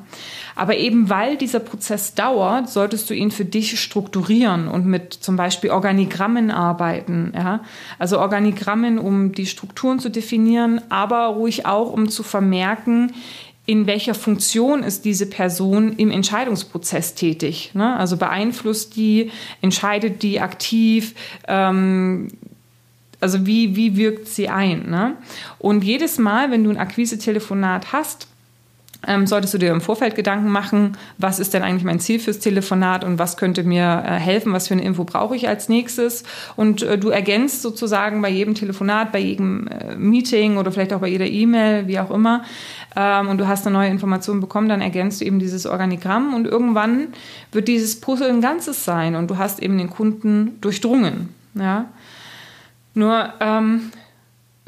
Aber 0.56 0.78
eben 0.78 1.10
weil 1.10 1.36
dieser 1.36 1.60
Prozess 1.60 2.14
dauert, 2.14 2.70
solltest 2.70 3.10
du 3.10 3.16
ihn 3.16 3.32
für 3.32 3.46
dich 3.46 3.80
strukturieren 3.80 4.68
und 4.68 4.86
mit 4.86 5.14
zum 5.14 5.36
Beispiel 5.36 5.72
Organigrammen 5.72 6.52
arbeiten. 6.52 7.34
Ja. 7.36 7.62
Also 7.98 8.20
Organigrammen, 8.20 9.00
um 9.00 9.32
die 9.32 9.48
Strukturen 9.48 10.00
zu 10.00 10.10
definieren, 10.10 10.80
aber 10.90 11.26
ruhig 11.28 11.66
auch, 11.66 11.92
um 11.92 12.10
zu 12.10 12.22
vermerken, 12.22 13.14
in 13.66 13.86
welcher 13.86 14.16
Funktion 14.16 14.84
ist 14.84 15.06
diese 15.06 15.28
Person 15.28 15.94
im 15.98 16.12
Entscheidungsprozess 16.12 17.14
tätig. 17.14 17.72
Ne? 17.74 17.96
Also 17.96 18.18
beeinflusst 18.18 18.96
die, 18.96 19.32
entscheidet 19.62 20.24
die 20.24 20.42
aktiv, 20.42 21.14
ähm, 21.48 22.30
also 23.20 23.46
wie, 23.46 23.76
wie 23.76 23.96
wirkt 23.98 24.28
sie 24.28 24.50
ein. 24.50 24.90
Ne? 24.90 25.16
Und 25.60 25.84
jedes 25.84 26.18
Mal, 26.18 26.50
wenn 26.50 26.64
du 26.64 26.72
ein 26.72 26.78
Akquise-Telefonat 26.78 27.94
hast, 27.94 28.28
ähm, 29.08 29.26
solltest 29.26 29.54
du 29.54 29.58
dir 29.58 29.72
im 29.72 29.82
Vorfeld 29.82 30.16
Gedanken 30.16 30.50
machen, 30.50 30.98
was 31.18 31.40
ist 31.40 31.54
denn 31.54 31.64
eigentlich 31.64 31.84
mein 31.84 32.00
Ziel 32.00 32.20
fürs 32.20 32.40
Telefonat 32.40 33.04
und 33.04 33.18
was 33.18 33.36
könnte 33.38 33.64
mir 33.64 34.04
äh, 34.06 34.12
helfen, 34.12 34.54
was 34.54 34.68
für 34.68 34.76
eine 34.76 34.84
Info 34.84 35.04
brauche 35.04 35.36
ich 35.36 35.48
als 35.48 35.70
nächstes. 35.70 36.24
Und 36.56 36.84
äh, 36.84 36.98
du 36.98 37.10
ergänzt 37.10 37.62
sozusagen 37.62 38.22
bei 38.22 38.30
jedem 38.30 38.54
Telefonat, 38.54 39.12
bei 39.12 39.20
jedem 39.20 39.68
äh, 39.68 39.96
Meeting 39.96 40.58
oder 40.58 40.72
vielleicht 40.72 40.94
auch 40.94 41.00
bei 41.00 41.08
jeder 41.08 41.28
E-Mail, 41.28 41.88
wie 41.88 42.00
auch 42.00 42.12
immer, 42.12 42.44
ähm, 42.96 43.30
und 43.30 43.38
du 43.40 43.48
hast 43.48 43.66
eine 43.66 43.74
neue 43.74 43.90
Information 43.90 44.40
bekommen, 44.40 44.70
dann 44.70 44.82
ergänzt 44.82 45.22
du 45.22 45.26
eben 45.26 45.40
dieses 45.40 45.66
Organigramm 45.66 46.34
und 46.34 46.46
irgendwann 46.46 47.08
wird 47.52 47.68
dieses 47.68 48.00
Puzzle 48.00 48.30
ein 48.30 48.42
Ganzes 48.42 48.86
sein 48.86 49.16
und 49.16 49.30
du 49.30 49.38
hast 49.38 49.62
eben 49.62 49.78
den 49.78 49.90
Kunden 49.90 50.60
durchdrungen. 50.62 51.30
Ja? 51.56 51.86
Nur 52.94 53.34
ähm, 53.40 53.92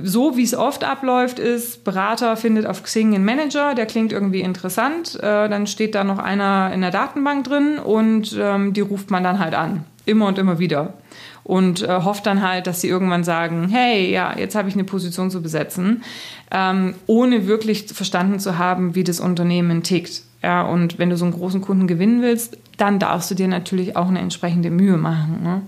so 0.01 0.35
wie 0.37 0.43
es 0.43 0.55
oft 0.55 0.83
abläuft, 0.83 1.39
ist, 1.39 1.83
Berater 1.83 2.35
findet 2.35 2.65
auf 2.65 2.83
Xing 2.83 3.13
einen 3.13 3.25
Manager, 3.25 3.75
der 3.75 3.85
klingt 3.85 4.11
irgendwie 4.11 4.41
interessant, 4.41 5.15
äh, 5.21 5.47
dann 5.47 5.67
steht 5.67 5.95
da 5.95 6.03
noch 6.03 6.17
einer 6.17 6.71
in 6.73 6.81
der 6.81 6.91
Datenbank 6.91 7.45
drin 7.45 7.77
und 7.77 8.35
ähm, 8.39 8.73
die 8.73 8.81
ruft 8.81 9.11
man 9.11 9.23
dann 9.23 9.39
halt 9.39 9.53
an. 9.53 9.85
Immer 10.05 10.27
und 10.27 10.37
immer 10.37 10.59
wieder. 10.59 10.95
Und 11.43 11.81
äh, 11.83 12.01
hofft 12.01 12.25
dann 12.25 12.41
halt, 12.41 12.67
dass 12.67 12.81
sie 12.81 12.89
irgendwann 12.89 13.23
sagen, 13.23 13.69
hey, 13.69 14.11
ja, 14.11 14.37
jetzt 14.37 14.55
habe 14.55 14.67
ich 14.67 14.75
eine 14.75 14.83
Position 14.83 15.29
zu 15.29 15.41
besetzen, 15.41 16.03
ähm, 16.51 16.95
ohne 17.05 17.47
wirklich 17.47 17.85
verstanden 17.93 18.39
zu 18.39 18.57
haben, 18.57 18.95
wie 18.95 19.03
das 19.03 19.19
Unternehmen 19.19 19.83
tickt. 19.83 20.23
Ja, 20.41 20.63
und 20.63 20.99
wenn 20.99 21.09
du 21.09 21.17
so 21.17 21.25
einen 21.25 21.33
großen 21.33 21.61
Kunden 21.61 21.87
gewinnen 21.87 22.21
willst, 22.21 22.57
dann 22.77 22.99
darfst 22.99 23.31
du 23.31 23.35
dir 23.35 23.47
natürlich 23.47 23.95
auch 23.95 24.07
eine 24.07 24.19
entsprechende 24.19 24.71
Mühe 24.71 24.97
machen. 24.97 25.41
Ne? 25.43 25.61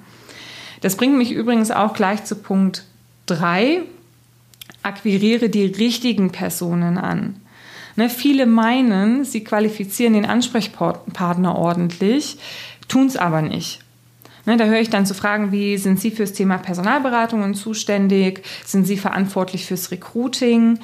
Das 0.82 0.98
bringt 0.98 1.18
mich 1.18 1.32
übrigens 1.32 1.72
auch 1.72 1.94
gleich 1.94 2.26
zu 2.26 2.36
Punkt 2.36 2.84
3, 3.28 3.84
akquiriere 4.86 5.50
die 5.50 5.66
richtigen 5.66 6.32
Personen 6.32 6.98
an. 6.98 7.42
Ne, 7.96 8.10
viele 8.10 8.46
meinen, 8.46 9.24
sie 9.24 9.44
qualifizieren 9.44 10.14
den 10.14 10.26
Ansprechpartner 10.26 11.58
ordentlich, 11.58 12.38
tun 12.88 13.08
es 13.08 13.16
aber 13.16 13.42
nicht. 13.42 13.80
Ne, 14.46 14.58
da 14.58 14.66
höre 14.66 14.80
ich 14.80 14.90
dann 14.90 15.06
zu 15.06 15.14
Fragen 15.14 15.52
wie, 15.52 15.78
sind 15.78 16.00
Sie 16.00 16.12
fürs 16.12 16.34
Thema 16.34 16.58
Personalberatungen 16.58 17.56
zuständig? 17.56 18.44
Sind 18.66 18.86
Sie 18.86 18.98
verantwortlich 18.98 19.66
fürs 19.66 19.92
Recruiting? 19.92 20.80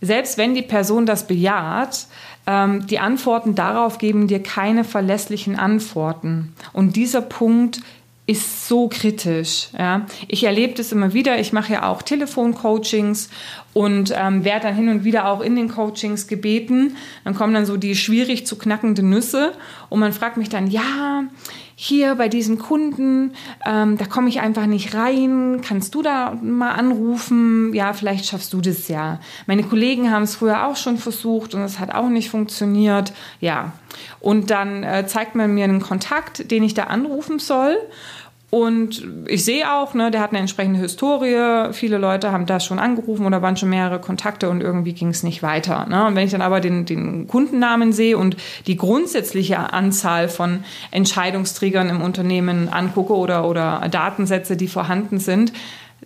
Selbst 0.00 0.38
wenn 0.38 0.54
die 0.54 0.62
Person 0.62 1.06
das 1.06 1.26
bejaht, 1.26 2.06
ähm, 2.46 2.86
die 2.86 2.98
Antworten 2.98 3.54
darauf 3.54 3.98
geben 3.98 4.26
dir 4.26 4.42
keine 4.42 4.82
verlässlichen 4.82 5.56
Antworten. 5.56 6.54
Und 6.72 6.96
dieser 6.96 7.20
Punkt 7.20 7.80
ist 8.26 8.68
so 8.68 8.88
kritisch. 8.88 9.70
Ja. 9.76 10.06
Ich 10.28 10.44
erlebe 10.44 10.74
das 10.74 10.92
immer 10.92 11.14
wieder. 11.14 11.40
Ich 11.40 11.52
mache 11.52 11.72
ja 11.72 11.88
auch 11.88 12.02
Telefoncoachings 12.02 13.28
und 13.72 14.12
ähm, 14.16 14.44
werde 14.44 14.68
dann 14.68 14.76
hin 14.76 14.88
und 14.88 15.04
wieder 15.04 15.26
auch 15.26 15.40
in 15.40 15.56
den 15.56 15.68
Coachings 15.68 16.28
gebeten. 16.28 16.96
Dann 17.24 17.34
kommen 17.34 17.54
dann 17.54 17.66
so 17.66 17.76
die 17.76 17.96
schwierig 17.96 18.46
zu 18.46 18.56
knackenden 18.56 19.10
Nüsse 19.10 19.52
und 19.88 19.98
man 20.00 20.12
fragt 20.12 20.36
mich 20.36 20.48
dann, 20.48 20.68
ja, 20.68 21.24
hier 21.82 22.14
bei 22.16 22.28
diesem 22.28 22.58
Kunden, 22.58 23.32
ähm, 23.64 23.96
da 23.96 24.04
komme 24.04 24.28
ich 24.28 24.40
einfach 24.40 24.66
nicht 24.66 24.94
rein, 24.94 25.62
kannst 25.66 25.94
du 25.94 26.02
da 26.02 26.38
mal 26.42 26.72
anrufen? 26.72 27.72
Ja, 27.72 27.94
vielleicht 27.94 28.26
schaffst 28.26 28.52
du 28.52 28.60
das 28.60 28.88
ja. 28.88 29.18
Meine 29.46 29.62
Kollegen 29.62 30.10
haben 30.10 30.24
es 30.24 30.36
früher 30.36 30.66
auch 30.66 30.76
schon 30.76 30.98
versucht 30.98 31.54
und 31.54 31.62
es 31.62 31.78
hat 31.78 31.94
auch 31.94 32.10
nicht 32.10 32.28
funktioniert. 32.28 33.14
Ja, 33.40 33.72
und 34.20 34.50
dann 34.50 34.82
äh, 34.82 35.06
zeigt 35.06 35.34
man 35.34 35.54
mir 35.54 35.64
einen 35.64 35.80
Kontakt, 35.80 36.50
den 36.50 36.62
ich 36.62 36.74
da 36.74 36.84
anrufen 36.84 37.38
soll. 37.38 37.76
Und 38.50 39.06
ich 39.26 39.44
sehe 39.44 39.72
auch, 39.72 39.94
ne, 39.94 40.10
der 40.10 40.20
hat 40.20 40.30
eine 40.30 40.40
entsprechende 40.40 40.80
Historie. 40.80 41.72
Viele 41.72 41.98
Leute 41.98 42.32
haben 42.32 42.46
da 42.46 42.58
schon 42.58 42.80
angerufen 42.80 43.24
oder 43.24 43.42
waren 43.42 43.56
schon 43.56 43.70
mehrere 43.70 44.00
Kontakte 44.00 44.50
und 44.50 44.60
irgendwie 44.60 44.92
ging 44.92 45.08
es 45.08 45.22
nicht 45.22 45.44
weiter. 45.44 45.86
Ne? 45.86 46.04
Und 46.06 46.16
wenn 46.16 46.24
ich 46.24 46.32
dann 46.32 46.42
aber 46.42 46.60
den, 46.60 46.84
den 46.84 47.28
Kundennamen 47.28 47.92
sehe 47.92 48.18
und 48.18 48.36
die 48.66 48.76
grundsätzliche 48.76 49.72
Anzahl 49.72 50.28
von 50.28 50.64
Entscheidungsträgern 50.90 51.88
im 51.90 52.02
Unternehmen 52.02 52.68
angucke 52.68 53.14
oder, 53.14 53.48
oder 53.48 53.86
Datensätze, 53.88 54.56
die 54.56 54.68
vorhanden 54.68 55.20
sind, 55.20 55.52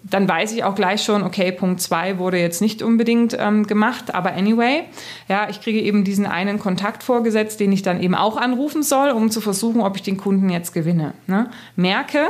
dann 0.02 0.28
weiß 0.28 0.52
ich 0.52 0.64
auch 0.64 0.74
gleich 0.74 1.02
schon, 1.02 1.22
okay, 1.22 1.52
Punkt 1.52 1.80
2 1.80 2.18
wurde 2.18 2.38
jetzt 2.38 2.60
nicht 2.60 2.82
unbedingt 2.82 3.36
ähm, 3.38 3.66
gemacht, 3.66 4.14
aber 4.14 4.34
anyway, 4.34 4.82
ja, 5.28 5.48
ich 5.48 5.60
kriege 5.60 5.80
eben 5.80 6.04
diesen 6.04 6.26
einen 6.26 6.58
Kontakt 6.58 7.02
vorgesetzt, 7.02 7.60
den 7.60 7.72
ich 7.72 7.82
dann 7.82 8.02
eben 8.02 8.14
auch 8.14 8.36
anrufen 8.36 8.82
soll, 8.82 9.10
um 9.10 9.30
zu 9.30 9.40
versuchen, 9.40 9.80
ob 9.80 9.96
ich 9.96 10.02
den 10.02 10.16
Kunden 10.16 10.50
jetzt 10.50 10.74
gewinne. 10.74 11.14
Ne? 11.26 11.50
Merke, 11.76 12.26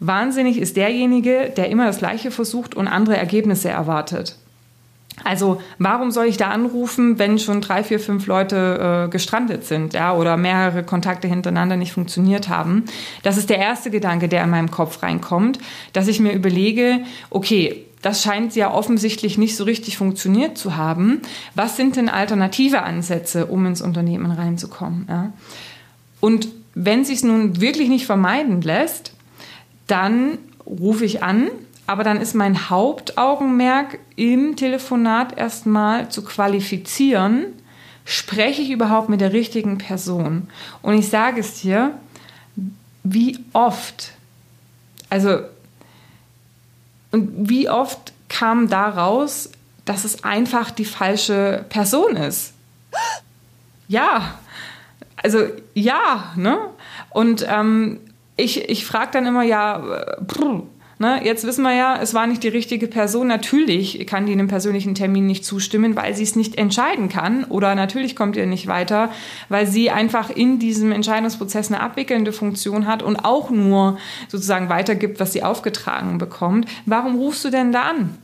wahnsinnig 0.00 0.58
ist 0.58 0.76
derjenige, 0.76 1.52
der 1.56 1.70
immer 1.70 1.86
das 1.86 1.98
Gleiche 1.98 2.30
versucht 2.30 2.74
und 2.74 2.88
andere 2.88 3.16
Ergebnisse 3.16 3.68
erwartet. 3.68 4.36
Also 5.24 5.60
warum 5.78 6.10
soll 6.10 6.26
ich 6.26 6.36
da 6.36 6.48
anrufen, 6.50 7.18
wenn 7.18 7.38
schon 7.38 7.60
drei, 7.60 7.82
vier, 7.84 8.00
fünf 8.00 8.26
Leute 8.26 9.06
äh, 9.06 9.10
gestrandet 9.10 9.64
sind, 9.64 9.94
ja, 9.94 10.14
oder 10.14 10.36
mehrere 10.36 10.82
Kontakte 10.82 11.28
hintereinander 11.28 11.76
nicht 11.76 11.92
funktioniert 11.92 12.48
haben? 12.48 12.84
Das 13.22 13.36
ist 13.36 13.50
der 13.50 13.58
erste 13.58 13.90
Gedanke, 13.90 14.28
der 14.28 14.44
in 14.44 14.50
meinem 14.50 14.70
Kopf 14.70 15.02
reinkommt, 15.02 15.58
dass 15.92 16.08
ich 16.08 16.20
mir 16.20 16.32
überlege, 16.32 17.00
okay, 17.30 17.84
das 18.02 18.22
scheint 18.22 18.54
ja 18.54 18.72
offensichtlich 18.72 19.38
nicht 19.38 19.56
so 19.56 19.64
richtig 19.64 19.96
funktioniert 19.98 20.56
zu 20.56 20.76
haben. 20.76 21.20
Was 21.54 21.76
sind 21.76 21.96
denn 21.96 22.08
alternative 22.08 22.82
Ansätze, 22.82 23.46
um 23.46 23.66
ins 23.66 23.82
Unternehmen 23.82 24.30
reinzukommen? 24.30 25.06
Ja? 25.08 25.32
Und 26.20 26.48
wenn 26.74 27.04
sich 27.04 27.24
nun 27.24 27.60
wirklich 27.60 27.88
nicht 27.88 28.06
vermeiden 28.06 28.62
lässt, 28.62 29.12
dann 29.88 30.38
rufe 30.64 31.04
ich 31.04 31.22
an 31.22 31.48
aber 31.88 32.04
dann 32.04 32.20
ist 32.20 32.34
mein 32.34 32.68
Hauptaugenmerk 32.68 33.98
im 34.14 34.56
Telefonat 34.56 35.38
erstmal 35.38 36.10
zu 36.10 36.22
qualifizieren, 36.22 37.46
spreche 38.04 38.60
ich 38.60 38.70
überhaupt 38.70 39.08
mit 39.08 39.22
der 39.22 39.32
richtigen 39.32 39.78
Person? 39.78 40.50
Und 40.82 40.98
ich 40.98 41.08
sage 41.08 41.40
es 41.40 41.62
dir, 41.62 41.94
wie 43.04 43.38
oft, 43.54 44.12
also, 45.08 45.40
und 47.10 47.48
wie 47.48 47.70
oft 47.70 48.12
kam 48.28 48.68
daraus, 48.68 49.48
dass 49.86 50.04
es 50.04 50.24
einfach 50.24 50.70
die 50.70 50.84
falsche 50.84 51.64
Person 51.70 52.16
ist? 52.16 52.52
Ja, 53.88 54.38
also 55.16 55.46
ja, 55.72 56.34
ne? 56.36 56.58
Und 57.08 57.46
ähm, 57.48 58.00
ich, 58.36 58.68
ich 58.68 58.84
frage 58.84 59.12
dann 59.12 59.24
immer, 59.24 59.42
ja, 59.42 59.82
pff, 60.26 60.64
Ne, 61.00 61.24
jetzt 61.24 61.46
wissen 61.46 61.62
wir 61.62 61.74
ja, 61.74 61.96
es 62.02 62.12
war 62.12 62.26
nicht 62.26 62.42
die 62.42 62.48
richtige 62.48 62.88
Person. 62.88 63.28
Natürlich 63.28 64.04
kann 64.08 64.26
die 64.26 64.32
einem 64.32 64.48
persönlichen 64.48 64.96
Termin 64.96 65.26
nicht 65.26 65.44
zustimmen, 65.44 65.94
weil 65.94 66.14
sie 66.14 66.24
es 66.24 66.34
nicht 66.34 66.58
entscheiden 66.58 67.08
kann. 67.08 67.44
Oder 67.44 67.76
natürlich 67.76 68.16
kommt 68.16 68.34
ihr 68.34 68.46
nicht 68.46 68.66
weiter, 68.66 69.10
weil 69.48 69.68
sie 69.68 69.90
einfach 69.90 70.28
in 70.28 70.58
diesem 70.58 70.90
Entscheidungsprozess 70.90 71.70
eine 71.70 71.80
abwickelnde 71.80 72.32
Funktion 72.32 72.86
hat 72.88 73.04
und 73.04 73.24
auch 73.24 73.50
nur 73.50 73.96
sozusagen 74.26 74.68
weitergibt, 74.70 75.20
was 75.20 75.32
sie 75.32 75.44
aufgetragen 75.44 76.18
bekommt. 76.18 76.66
Warum 76.84 77.14
rufst 77.14 77.44
du 77.44 77.50
denn 77.50 77.70
da 77.70 77.82
an? 77.82 78.18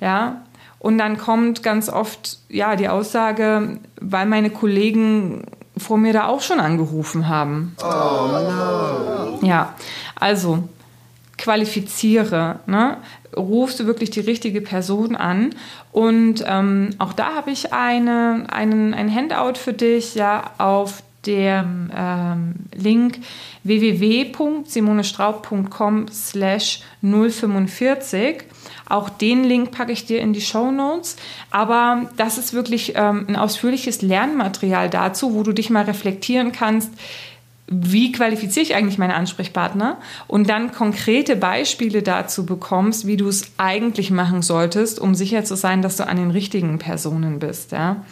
Ja, 0.00 0.42
und 0.80 0.98
dann 0.98 1.18
kommt 1.18 1.62
ganz 1.62 1.88
oft 1.88 2.38
ja 2.48 2.74
die 2.74 2.88
Aussage, 2.88 3.78
weil 4.00 4.26
meine 4.26 4.50
Kollegen 4.50 5.44
vor 5.76 5.96
mir 5.96 6.12
da 6.12 6.26
auch 6.26 6.40
schon 6.40 6.58
angerufen 6.58 7.28
haben. 7.28 7.76
Oh 7.82 9.38
no. 9.42 9.46
Ja, 9.46 9.74
also 10.16 10.64
qualifiziere, 11.38 12.60
ne? 12.66 12.98
rufst 13.36 13.80
du 13.80 13.86
wirklich 13.86 14.10
die 14.10 14.20
richtige 14.20 14.60
Person 14.60 15.16
an. 15.16 15.50
Und 15.92 16.44
ähm, 16.46 16.90
auch 16.98 17.12
da 17.12 17.34
habe 17.34 17.50
ich 17.50 17.72
eine, 17.72 18.46
einen, 18.48 18.94
ein 18.94 19.12
Handout 19.14 19.58
für 19.58 19.72
dich, 19.72 20.14
ja, 20.14 20.52
auf 20.58 21.02
dem 21.26 21.90
ähm, 21.94 22.54
Link 22.74 23.18
www.simonestraub.com 23.64 26.08
slash 26.08 26.80
045. 27.02 28.44
Auch 28.88 29.10
den 29.10 29.44
Link 29.44 29.72
packe 29.72 29.92
ich 29.92 30.06
dir 30.06 30.20
in 30.20 30.32
die 30.32 30.40
Show 30.40 30.70
Notes. 30.70 31.16
Aber 31.50 32.08
das 32.16 32.38
ist 32.38 32.54
wirklich 32.54 32.92
ähm, 32.94 33.26
ein 33.28 33.34
ausführliches 33.36 34.00
Lernmaterial 34.02 34.88
dazu, 34.88 35.34
wo 35.34 35.42
du 35.42 35.50
dich 35.52 35.68
mal 35.70 35.82
reflektieren 35.84 36.52
kannst, 36.52 36.92
wie 37.68 38.12
qualifiziere 38.12 38.64
ich 38.64 38.74
eigentlich 38.74 38.98
meine 38.98 39.14
Ansprechpartner 39.14 39.98
und 40.28 40.48
dann 40.48 40.72
konkrete 40.72 41.34
Beispiele 41.34 42.02
dazu 42.02 42.46
bekommst, 42.46 43.06
wie 43.06 43.16
du 43.16 43.28
es 43.28 43.52
eigentlich 43.58 44.10
machen 44.10 44.42
solltest, 44.42 45.00
um 45.00 45.14
sicher 45.14 45.44
zu 45.44 45.56
sein, 45.56 45.82
dass 45.82 45.96
du 45.96 46.06
an 46.06 46.16
den 46.16 46.30
richtigen 46.30 46.78
Personen 46.78 47.40
bist. 47.40 47.72
Ja? 47.72 48.04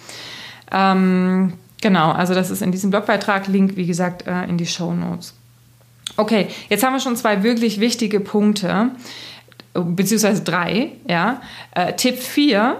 Ähm, 0.73 1.53
genau, 1.81 2.11
also 2.11 2.35
das 2.35 2.51
ist 2.51 2.63
in 2.63 2.73
diesem 2.73 2.91
Blogbeitrag, 2.91 3.47
Link 3.47 3.77
wie 3.77 3.87
gesagt 3.87 4.27
äh, 4.27 4.45
in 4.45 4.59
die 4.59 4.67
Show 4.67 4.93
Notes. 4.93 5.35
Okay, 6.17 6.49
jetzt 6.69 6.83
haben 6.85 6.93
wir 6.93 7.01
schon 7.01 7.17
zwei 7.17 7.43
wirklich 7.43 7.81
wichtige 7.81 8.21
Punkte 8.21 8.91
beziehungsweise 9.75 10.43
drei, 10.43 10.93
ja. 11.09 11.43
Äh, 11.73 11.95
Tipp 11.95 12.19
4, 12.19 12.77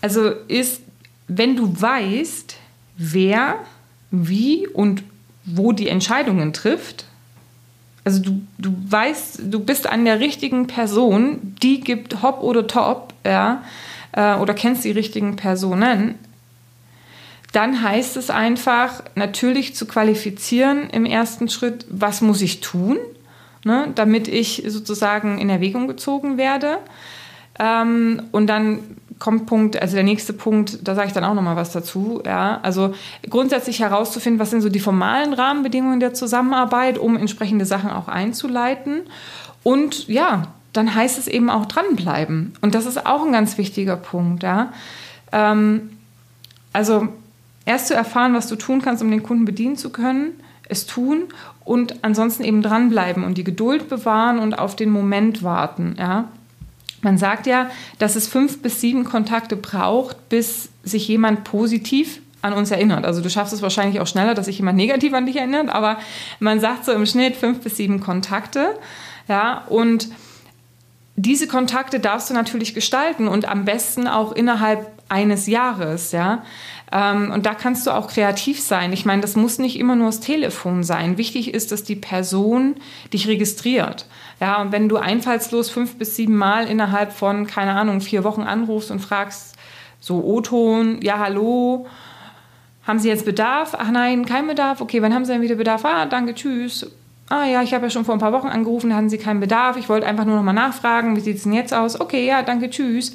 also 0.00 0.30
ist, 0.48 0.82
wenn 1.28 1.56
du 1.56 1.80
weißt, 1.80 2.56
wer, 2.96 3.56
wie 4.10 4.66
und 4.66 5.02
wo 5.44 5.72
die 5.72 5.88
Entscheidungen 5.88 6.52
trifft, 6.52 7.04
also 8.04 8.22
du, 8.22 8.40
du 8.58 8.74
weißt, 8.88 9.40
du 9.44 9.60
bist 9.60 9.86
an 9.86 10.04
der 10.04 10.20
richtigen 10.20 10.66
Person, 10.66 11.56
die 11.62 11.80
gibt 11.80 12.22
Hop 12.22 12.42
oder 12.42 12.66
Top, 12.66 13.12
ja, 13.26 13.62
äh, 14.12 14.34
oder 14.36 14.54
kennst 14.54 14.84
die 14.84 14.92
richtigen 14.92 15.36
Personen, 15.36 16.14
dann 17.52 17.82
heißt 17.82 18.16
es 18.16 18.30
einfach, 18.30 19.02
natürlich 19.14 19.74
zu 19.74 19.86
qualifizieren 19.86 20.90
im 20.90 21.04
ersten 21.06 21.48
Schritt, 21.48 21.86
was 21.88 22.20
muss 22.20 22.40
ich 22.42 22.60
tun? 22.60 22.98
ne, 23.64 23.92
damit 23.94 24.28
ich 24.28 24.64
sozusagen 24.66 25.38
in 25.38 25.50
Erwägung 25.50 25.88
gezogen 25.88 26.38
werde. 26.38 26.78
Ähm, 27.58 28.22
und 28.32 28.46
dann 28.46 28.97
kommt 29.18 29.46
Punkt, 29.46 29.80
also 29.80 29.94
der 29.94 30.04
nächste 30.04 30.32
Punkt, 30.32 30.86
da 30.86 30.94
sage 30.94 31.08
ich 31.08 31.12
dann 31.12 31.24
auch 31.24 31.34
nochmal 31.34 31.56
was 31.56 31.72
dazu. 31.72 32.22
Ja, 32.24 32.60
also 32.62 32.94
grundsätzlich 33.28 33.80
herauszufinden, 33.80 34.38
was 34.40 34.50
sind 34.50 34.60
so 34.60 34.68
die 34.68 34.80
formalen 34.80 35.32
Rahmenbedingungen 35.32 36.00
der 36.00 36.14
Zusammenarbeit, 36.14 36.98
um 36.98 37.16
entsprechende 37.16 37.66
Sachen 37.66 37.90
auch 37.90 38.08
einzuleiten. 38.08 39.02
Und 39.62 40.08
ja, 40.08 40.44
dann 40.72 40.94
heißt 40.94 41.18
es 41.18 41.28
eben 41.28 41.50
auch 41.50 41.66
dranbleiben. 41.66 42.52
Und 42.60 42.74
das 42.74 42.86
ist 42.86 43.06
auch 43.06 43.24
ein 43.24 43.32
ganz 43.32 43.58
wichtiger 43.58 43.96
Punkt. 43.96 44.42
Ja. 44.42 44.72
Ähm, 45.32 45.90
also 46.72 47.08
erst 47.64 47.88
zu 47.88 47.94
erfahren, 47.94 48.34
was 48.34 48.46
du 48.46 48.56
tun 48.56 48.82
kannst, 48.82 49.02
um 49.02 49.10
den 49.10 49.22
Kunden 49.22 49.44
bedienen 49.44 49.76
zu 49.76 49.90
können, 49.90 50.32
es 50.68 50.86
tun 50.86 51.24
und 51.64 52.04
ansonsten 52.04 52.44
eben 52.44 52.62
dranbleiben 52.62 53.24
und 53.24 53.38
die 53.38 53.44
Geduld 53.44 53.88
bewahren 53.88 54.38
und 54.38 54.58
auf 54.58 54.76
den 54.76 54.90
Moment 54.90 55.42
warten. 55.42 55.96
Ja? 55.98 56.28
Man 57.00 57.18
sagt 57.18 57.46
ja, 57.46 57.70
dass 57.98 58.16
es 58.16 58.26
fünf 58.28 58.60
bis 58.62 58.80
sieben 58.80 59.04
Kontakte 59.04 59.56
braucht, 59.56 60.28
bis 60.28 60.70
sich 60.82 61.06
jemand 61.08 61.44
positiv 61.44 62.20
an 62.42 62.52
uns 62.52 62.70
erinnert. 62.70 63.04
Also 63.04 63.20
du 63.20 63.30
schaffst 63.30 63.52
es 63.52 63.62
wahrscheinlich 63.62 64.00
auch 64.00 64.06
schneller, 64.06 64.34
dass 64.34 64.46
sich 64.46 64.58
jemand 64.58 64.76
negativ 64.76 65.12
an 65.12 65.26
dich 65.26 65.36
erinnert, 65.36 65.70
aber 65.70 65.98
man 66.40 66.60
sagt 66.60 66.84
so 66.84 66.92
im 66.92 67.06
Schnitt 67.06 67.36
fünf 67.36 67.60
bis 67.60 67.76
sieben 67.76 68.00
Kontakte. 68.00 68.76
Ja, 69.28 69.64
und 69.68 70.08
diese 71.16 71.48
Kontakte 71.48 71.98
darfst 71.98 72.30
du 72.30 72.34
natürlich 72.34 72.74
gestalten 72.74 73.26
und 73.26 73.48
am 73.48 73.64
besten 73.64 74.06
auch 74.06 74.32
innerhalb 74.32 74.86
eines 75.08 75.46
Jahres, 75.46 76.12
ja. 76.12 76.44
Ähm, 76.90 77.30
und 77.30 77.46
da 77.46 77.54
kannst 77.54 77.86
du 77.86 77.90
auch 77.90 78.08
kreativ 78.08 78.60
sein. 78.60 78.92
Ich 78.92 79.04
meine, 79.04 79.20
das 79.20 79.36
muss 79.36 79.58
nicht 79.58 79.78
immer 79.78 79.96
nur 79.96 80.06
das 80.06 80.20
Telefon 80.20 80.82
sein. 80.82 81.18
Wichtig 81.18 81.52
ist, 81.52 81.70
dass 81.72 81.84
die 81.84 81.96
Person 81.96 82.76
dich 83.12 83.28
registriert. 83.28 84.06
Ja, 84.40 84.60
und 84.62 84.72
wenn 84.72 84.88
du 84.88 84.96
einfallslos 84.96 85.70
fünf 85.70 85.96
bis 85.96 86.16
sieben 86.16 86.36
Mal 86.36 86.66
innerhalb 86.66 87.12
von, 87.12 87.46
keine 87.46 87.74
Ahnung, 87.74 88.00
vier 88.00 88.24
Wochen 88.24 88.42
anrufst 88.42 88.90
und 88.90 89.00
fragst, 89.00 89.56
so 90.00 90.22
O-Ton, 90.24 91.00
ja, 91.02 91.18
hallo, 91.18 91.86
haben 92.86 92.98
Sie 93.00 93.08
jetzt 93.08 93.26
Bedarf? 93.26 93.76
Ach 93.78 93.90
nein, 93.90 94.24
kein 94.24 94.46
Bedarf. 94.46 94.80
Okay, 94.80 95.02
wann 95.02 95.12
haben 95.12 95.24
Sie 95.24 95.32
denn 95.32 95.42
wieder 95.42 95.56
Bedarf? 95.56 95.84
Ah, 95.84 96.06
danke, 96.06 96.34
tschüss. 96.34 96.90
Ah 97.28 97.44
ja, 97.44 97.62
ich 97.62 97.74
habe 97.74 97.86
ja 97.86 97.90
schon 97.90 98.06
vor 98.06 98.14
ein 98.14 98.20
paar 98.20 98.32
Wochen 98.32 98.46
angerufen, 98.46 98.88
da 98.88 98.96
hatten 98.96 99.10
Sie 99.10 99.18
keinen 99.18 99.40
Bedarf. 99.40 99.76
Ich 99.76 99.90
wollte 99.90 100.06
einfach 100.06 100.24
nur 100.24 100.36
noch 100.36 100.42
mal 100.42 100.54
nachfragen, 100.54 101.14
wie 101.14 101.20
sieht 101.20 101.36
es 101.36 101.42
denn 101.42 101.52
jetzt 101.52 101.74
aus? 101.74 102.00
Okay, 102.00 102.26
ja, 102.26 102.42
danke, 102.42 102.70
tschüss. 102.70 103.14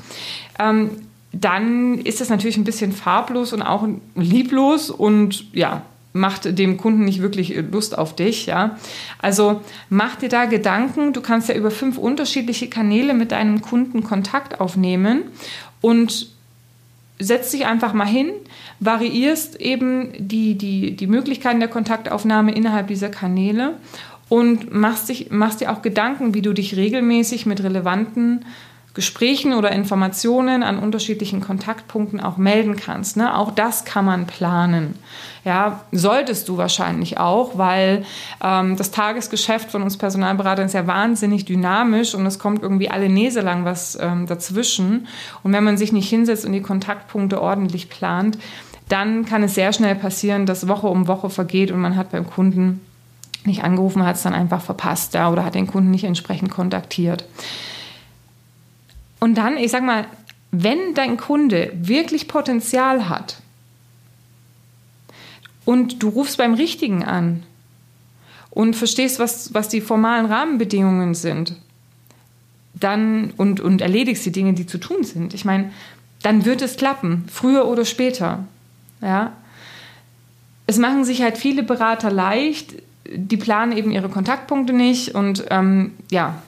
Ähm, 0.60 0.92
dann 1.34 1.98
ist 1.98 2.22
das 2.22 2.30
natürlich 2.30 2.58
ein 2.58 2.64
bisschen 2.64 2.94
farblos 2.94 3.54
und 3.54 3.64
auch 3.64 3.88
lieblos 4.16 4.90
und 4.92 5.54
ja, 5.54 5.82
macht 6.14 6.58
dem 6.58 6.78
Kunden 6.78 7.04
nicht 7.06 7.22
wirklich 7.22 7.56
Lust 7.72 7.98
auf 7.98 8.16
dich, 8.16 8.46
ja. 8.46 8.78
Also 9.20 9.62
mach 9.90 10.16
dir 10.16 10.30
da 10.30 10.46
Gedanken. 10.46 11.12
Du 11.12 11.22
kannst 11.22 11.50
ja 11.50 11.56
über 11.56 11.72
fünf 11.72 11.98
unterschiedliche 11.98 12.70
Kanäle 12.70 13.16
mit 13.16 13.32
deinem 13.32 13.62
Kunden 13.62 14.04
Kontakt 14.04 14.62
aufnehmen 14.62 15.24
und 15.82 16.28
setz 17.18 17.50
dich 17.50 17.66
einfach 17.66 17.94
mal 17.94 18.06
hin, 18.06 18.30
variierst 18.80 19.60
eben 19.60 20.10
die, 20.20 20.56
die, 20.56 20.96
die 20.96 21.08
Möglichkeiten 21.08 21.60
der 21.60 21.70
Kontaktaufnahme 21.70 22.54
innerhalb 22.54 22.88
dieser 22.88 23.10
Kanäle 23.10 23.76
und 24.30 24.72
machst, 24.72 25.10
dich, 25.10 25.32
machst 25.32 25.62
dir 25.62 25.72
auch 25.72 25.82
Gedanken, 25.82 26.36
wie 26.36 26.42
du 26.44 26.54
dich 26.54 26.76
regelmäßig 26.76 27.48
mit 27.48 27.64
relevanten 27.64 28.46
Gesprächen 28.94 29.54
oder 29.54 29.72
Informationen 29.72 30.62
an 30.62 30.78
unterschiedlichen 30.78 31.42
Kontaktpunkten 31.42 32.20
auch 32.20 32.38
melden 32.38 32.76
kannst. 32.76 33.18
Ne? 33.18 33.36
Auch 33.36 33.50
das 33.50 33.86
kann 33.86 34.06
man 34.06 34.28
planen. 34.28 34.96
Ja, 35.44 35.82
solltest 35.92 36.48
du 36.48 36.58
wahrscheinlich 36.58 37.18
auch, 37.18 37.58
weil 37.58 38.06
ähm, 38.44 38.78
das 38.78 38.92
Tagesgeschäft 38.92 39.72
von 39.72 39.82
uns 39.82 39.98
Personalberatern 39.98 40.68
ist 40.68 40.74
ja 40.74 40.86
wahnsinnig 40.86 41.46
dynamisch 41.46 42.14
und 42.14 42.26
es 42.28 42.38
kommt 42.38 42.62
irgendwie 42.62 42.92
alle 42.92 43.10
Näse 43.10 43.42
lang 43.42 43.66
was 43.66 43.98
ähm, 44.00 44.28
dazwischen. 44.28 45.08
Und 45.42 45.54
wenn 45.54 45.64
man 45.64 45.78
sich 45.78 45.92
nicht 45.92 46.08
hinsetzt 46.08 46.46
und 46.46 46.54
die 46.54 46.62
Kontaktpunkte 46.62 47.42
ordentlich 47.42 47.90
plant, 47.90 48.38
dann 48.90 49.26
kann 49.26 49.42
es 49.42 49.56
sehr 49.56 49.74
schnell 49.74 49.96
passieren, 49.96 50.46
dass 50.46 50.68
Woche 50.68 50.88
um 50.88 51.08
Woche 51.08 51.32
vergeht 51.32 51.72
und 51.72 51.80
man 51.80 51.96
hat 51.96 52.12
beim 52.12 52.28
Kunden 52.28 52.82
nicht 53.44 53.64
angerufen, 53.64 54.06
hat 54.06 54.18
es 54.18 54.24
dann 54.24 54.36
einfach 54.36 54.62
verpasst 54.62 55.16
ja, 55.16 55.32
oder 55.32 55.44
hat 55.44 55.56
den 55.56 55.68
Kunden 55.68 55.92
nicht 55.92 56.04
entsprechend 56.04 56.52
kontaktiert. 56.52 57.26
Und 59.24 59.36
dann, 59.36 59.56
ich 59.56 59.72
sag 59.72 59.84
mal, 59.84 60.06
wenn 60.52 60.96
dein 60.96 61.16
Kunde 61.16 61.72
wirklich 61.76 62.28
Potenzial 62.28 63.08
hat 63.08 63.38
und 65.64 66.04
du 66.04 66.10
rufst 66.10 66.38
beim 66.38 66.56
Richtigen 66.56 67.06
an 67.06 67.44
und 68.50 68.76
verstehst, 68.76 69.20
was, 69.20 69.54
was 69.54 69.70
die 69.70 69.80
formalen 69.80 70.26
Rahmenbedingungen 70.26 71.16
sind, 71.16 71.56
dann 72.74 73.32
und, 73.38 73.62
und 73.62 73.80
erledigst 73.80 74.26
die 74.26 74.34
Dinge, 74.34 74.56
die 74.56 74.68
zu 74.68 74.78
tun 74.78 75.06
sind, 75.06 75.34
ich 75.34 75.46
meine, 75.46 75.72
dann 76.22 76.44
wird 76.44 76.62
es 76.62 76.76
klappen, 76.76 77.24
früher 77.32 77.66
oder 77.66 77.86
später. 77.86 78.46
Ja? 79.00 79.32
Es 80.68 80.78
machen 80.80 81.06
sich 81.06 81.22
halt 81.22 81.38
viele 81.38 81.64
Berater 81.64 82.12
leicht, 82.12 82.74
die 83.10 83.38
planen 83.38 83.72
eben 83.72 83.92
ihre 83.92 84.10
Kontaktpunkte 84.10 84.74
nicht 84.74 85.16
und 85.16 85.46
ähm, 85.50 85.94
ja, 86.12 86.42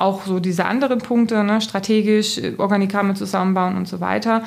auch 0.00 0.24
so 0.24 0.40
diese 0.40 0.64
anderen 0.64 0.98
Punkte, 0.98 1.44
ne, 1.44 1.60
strategisch, 1.60 2.38
äh, 2.38 2.54
Organigramme 2.58 3.14
zusammenbauen 3.14 3.76
und 3.76 3.88
so 3.88 4.00
weiter. 4.00 4.42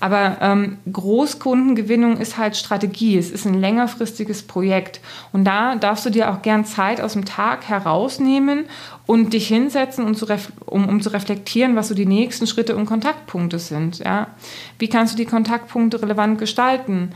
Aber 0.00 0.36
ähm, 0.40 0.78
Großkundengewinnung 0.92 2.18
ist 2.18 2.38
halt 2.38 2.56
Strategie. 2.56 3.18
Es 3.18 3.30
ist 3.30 3.46
ein 3.46 3.54
längerfristiges 3.54 4.44
Projekt. 4.44 5.00
Und 5.32 5.44
da 5.44 5.74
darfst 5.74 6.06
du 6.06 6.10
dir 6.10 6.30
auch 6.30 6.42
gern 6.42 6.64
Zeit 6.64 7.00
aus 7.00 7.14
dem 7.14 7.24
Tag 7.24 7.68
herausnehmen 7.68 8.66
und 9.06 9.32
dich 9.32 9.48
hinsetzen, 9.48 10.04
um 10.04 10.14
zu, 10.14 10.26
um, 10.66 10.88
um 10.88 11.00
zu 11.00 11.12
reflektieren, 11.12 11.74
was 11.74 11.88
so 11.88 11.94
die 11.94 12.06
nächsten 12.06 12.46
Schritte 12.46 12.76
und 12.76 12.86
Kontaktpunkte 12.86 13.58
sind. 13.58 13.98
Ja? 13.98 14.28
Wie 14.78 14.88
kannst 14.88 15.14
du 15.14 15.16
die 15.16 15.26
Kontaktpunkte 15.26 16.00
relevant 16.00 16.38
gestalten? 16.38 17.10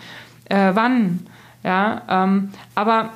Äh, 0.47 0.73
wann? 0.75 1.27
Ja, 1.64 2.03
ähm, 2.09 2.51
aber 2.75 3.11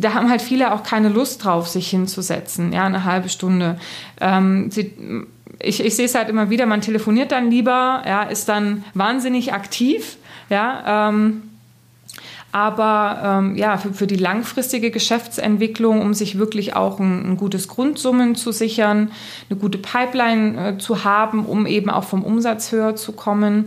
da 0.00 0.14
haben 0.14 0.30
halt 0.30 0.42
viele 0.42 0.72
auch 0.72 0.82
keine 0.82 1.08
Lust 1.08 1.44
drauf, 1.44 1.68
sich 1.68 1.90
hinzusetzen, 1.90 2.72
ja, 2.72 2.84
eine 2.84 3.04
halbe 3.04 3.28
Stunde. 3.28 3.78
Ähm, 4.20 4.70
sie, 4.70 4.92
ich, 5.60 5.84
ich 5.84 5.96
sehe 5.96 6.06
es 6.06 6.14
halt 6.14 6.28
immer 6.28 6.50
wieder, 6.50 6.66
man 6.66 6.80
telefoniert 6.80 7.32
dann 7.32 7.50
lieber, 7.50 8.02
ja, 8.06 8.22
ist 8.22 8.48
dann 8.48 8.84
wahnsinnig 8.94 9.52
aktiv, 9.52 10.16
ja, 10.48 11.08
ähm, 11.08 11.42
aber 12.52 13.20
ähm, 13.24 13.56
ja, 13.56 13.76
für, 13.76 13.92
für 13.94 14.06
die 14.08 14.16
langfristige 14.16 14.90
Geschäftsentwicklung, 14.90 16.02
um 16.02 16.14
sich 16.14 16.36
wirklich 16.38 16.74
auch 16.74 16.98
ein, 16.98 17.32
ein 17.32 17.36
gutes 17.36 17.68
Grundsummen 17.68 18.34
zu 18.34 18.50
sichern, 18.50 19.12
eine 19.48 19.58
gute 19.58 19.78
Pipeline 19.78 20.70
äh, 20.70 20.78
zu 20.78 21.04
haben, 21.04 21.44
um 21.44 21.66
eben 21.66 21.90
auch 21.90 22.04
vom 22.04 22.24
Umsatz 22.24 22.72
höher 22.72 22.96
zu 22.96 23.12
kommen, 23.12 23.66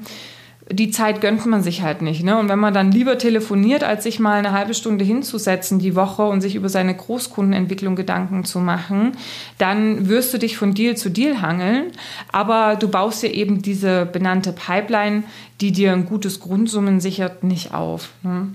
die 0.71 0.91
Zeit 0.91 1.19
gönnt 1.19 1.45
man 1.45 1.61
sich 1.61 1.81
halt 1.81 2.01
nicht. 2.01 2.23
Ne? 2.23 2.37
Und 2.37 2.47
wenn 2.47 2.59
man 2.59 2.73
dann 2.73 2.91
lieber 2.91 3.17
telefoniert, 3.17 3.83
als 3.83 4.03
sich 4.03 4.19
mal 4.19 4.37
eine 4.37 4.53
halbe 4.53 4.73
Stunde 4.73 5.03
hinzusetzen 5.03 5.79
die 5.79 5.95
Woche 5.95 6.23
und 6.23 6.41
sich 6.41 6.55
über 6.55 6.69
seine 6.69 6.95
Großkundenentwicklung 6.95 7.95
Gedanken 7.95 8.45
zu 8.45 8.59
machen, 8.59 9.13
dann 9.57 10.07
wirst 10.07 10.33
du 10.33 10.37
dich 10.37 10.57
von 10.57 10.73
Deal 10.73 10.95
zu 10.95 11.09
Deal 11.09 11.41
hangeln. 11.41 11.91
Aber 12.31 12.75
du 12.75 12.87
baust 12.87 13.23
dir 13.23 13.33
eben 13.33 13.61
diese 13.61 14.05
benannte 14.05 14.53
Pipeline, 14.53 15.23
die 15.59 15.71
dir 15.71 15.91
ein 15.91 16.05
gutes 16.05 16.39
Grundsummen 16.39 17.01
sichert, 17.01 17.43
nicht 17.43 17.73
auf. 17.73 18.09
Ne? 18.23 18.47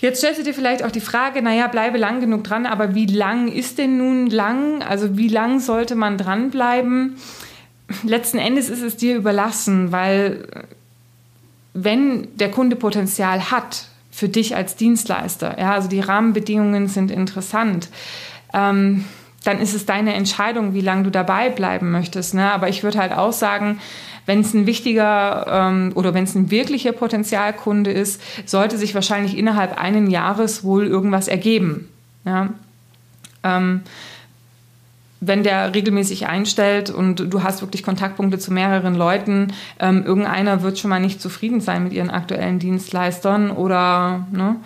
Jetzt 0.00 0.18
stellst 0.18 0.40
du 0.40 0.44
dir 0.44 0.54
vielleicht 0.54 0.84
auch 0.84 0.92
die 0.92 1.00
Frage, 1.00 1.42
naja, 1.42 1.66
bleibe 1.66 1.98
lang 1.98 2.20
genug 2.20 2.44
dran, 2.44 2.66
aber 2.66 2.94
wie 2.94 3.06
lang 3.06 3.48
ist 3.48 3.78
denn 3.78 3.98
nun 3.98 4.28
lang? 4.28 4.82
Also 4.82 5.16
wie 5.16 5.28
lang 5.28 5.58
sollte 5.58 5.96
man 5.96 6.18
dranbleiben? 6.18 7.16
Letzten 8.02 8.38
Endes 8.38 8.68
ist 8.68 8.82
es 8.82 8.96
dir 8.96 9.16
überlassen, 9.16 9.92
weil 9.92 10.46
wenn 11.74 12.28
der 12.36 12.50
Kunde 12.50 12.76
Potenzial 12.76 13.50
hat 13.50 13.86
für 14.10 14.28
dich 14.28 14.56
als 14.56 14.76
Dienstleister, 14.76 15.58
ja, 15.58 15.72
also 15.72 15.88
die 15.88 16.00
Rahmenbedingungen 16.00 16.88
sind 16.88 17.10
interessant, 17.10 17.88
ähm, 18.52 19.04
dann 19.44 19.60
ist 19.60 19.74
es 19.74 19.86
deine 19.86 20.14
Entscheidung, 20.14 20.74
wie 20.74 20.80
lange 20.80 21.04
du 21.04 21.10
dabei 21.10 21.48
bleiben 21.48 21.90
möchtest. 21.90 22.34
Ne? 22.34 22.52
Aber 22.52 22.68
ich 22.68 22.82
würde 22.82 22.98
halt 22.98 23.12
auch 23.12 23.32
sagen, 23.32 23.80
wenn 24.26 24.40
es 24.40 24.52
ein 24.52 24.66
wichtiger 24.66 25.46
ähm, 25.48 25.92
oder 25.94 26.12
wenn 26.12 26.24
es 26.24 26.34
ein 26.34 26.50
wirklicher 26.50 26.92
Potenzialkunde 26.92 27.90
ist, 27.90 28.20
sollte 28.44 28.76
sich 28.76 28.94
wahrscheinlich 28.94 29.38
innerhalb 29.38 29.78
eines 29.80 30.10
Jahres 30.10 30.64
wohl 30.64 30.86
irgendwas 30.86 31.28
ergeben. 31.28 31.88
Ja? 32.26 32.50
Ähm, 33.42 33.82
wenn 35.20 35.42
der 35.42 35.74
regelmäßig 35.74 36.26
einstellt 36.26 36.90
und 36.90 37.32
du 37.32 37.42
hast 37.42 37.60
wirklich 37.60 37.82
Kontaktpunkte 37.82 38.38
zu 38.38 38.52
mehreren 38.52 38.94
Leuten, 38.94 39.48
ähm, 39.80 40.04
irgendeiner 40.04 40.62
wird 40.62 40.78
schon 40.78 40.90
mal 40.90 41.00
nicht 41.00 41.20
zufrieden 41.20 41.60
sein 41.60 41.84
mit 41.84 41.92
ihren 41.92 42.10
aktuellen 42.10 42.58
Dienstleistern 42.58 43.50
oder, 43.50 44.26
ne? 44.32 44.56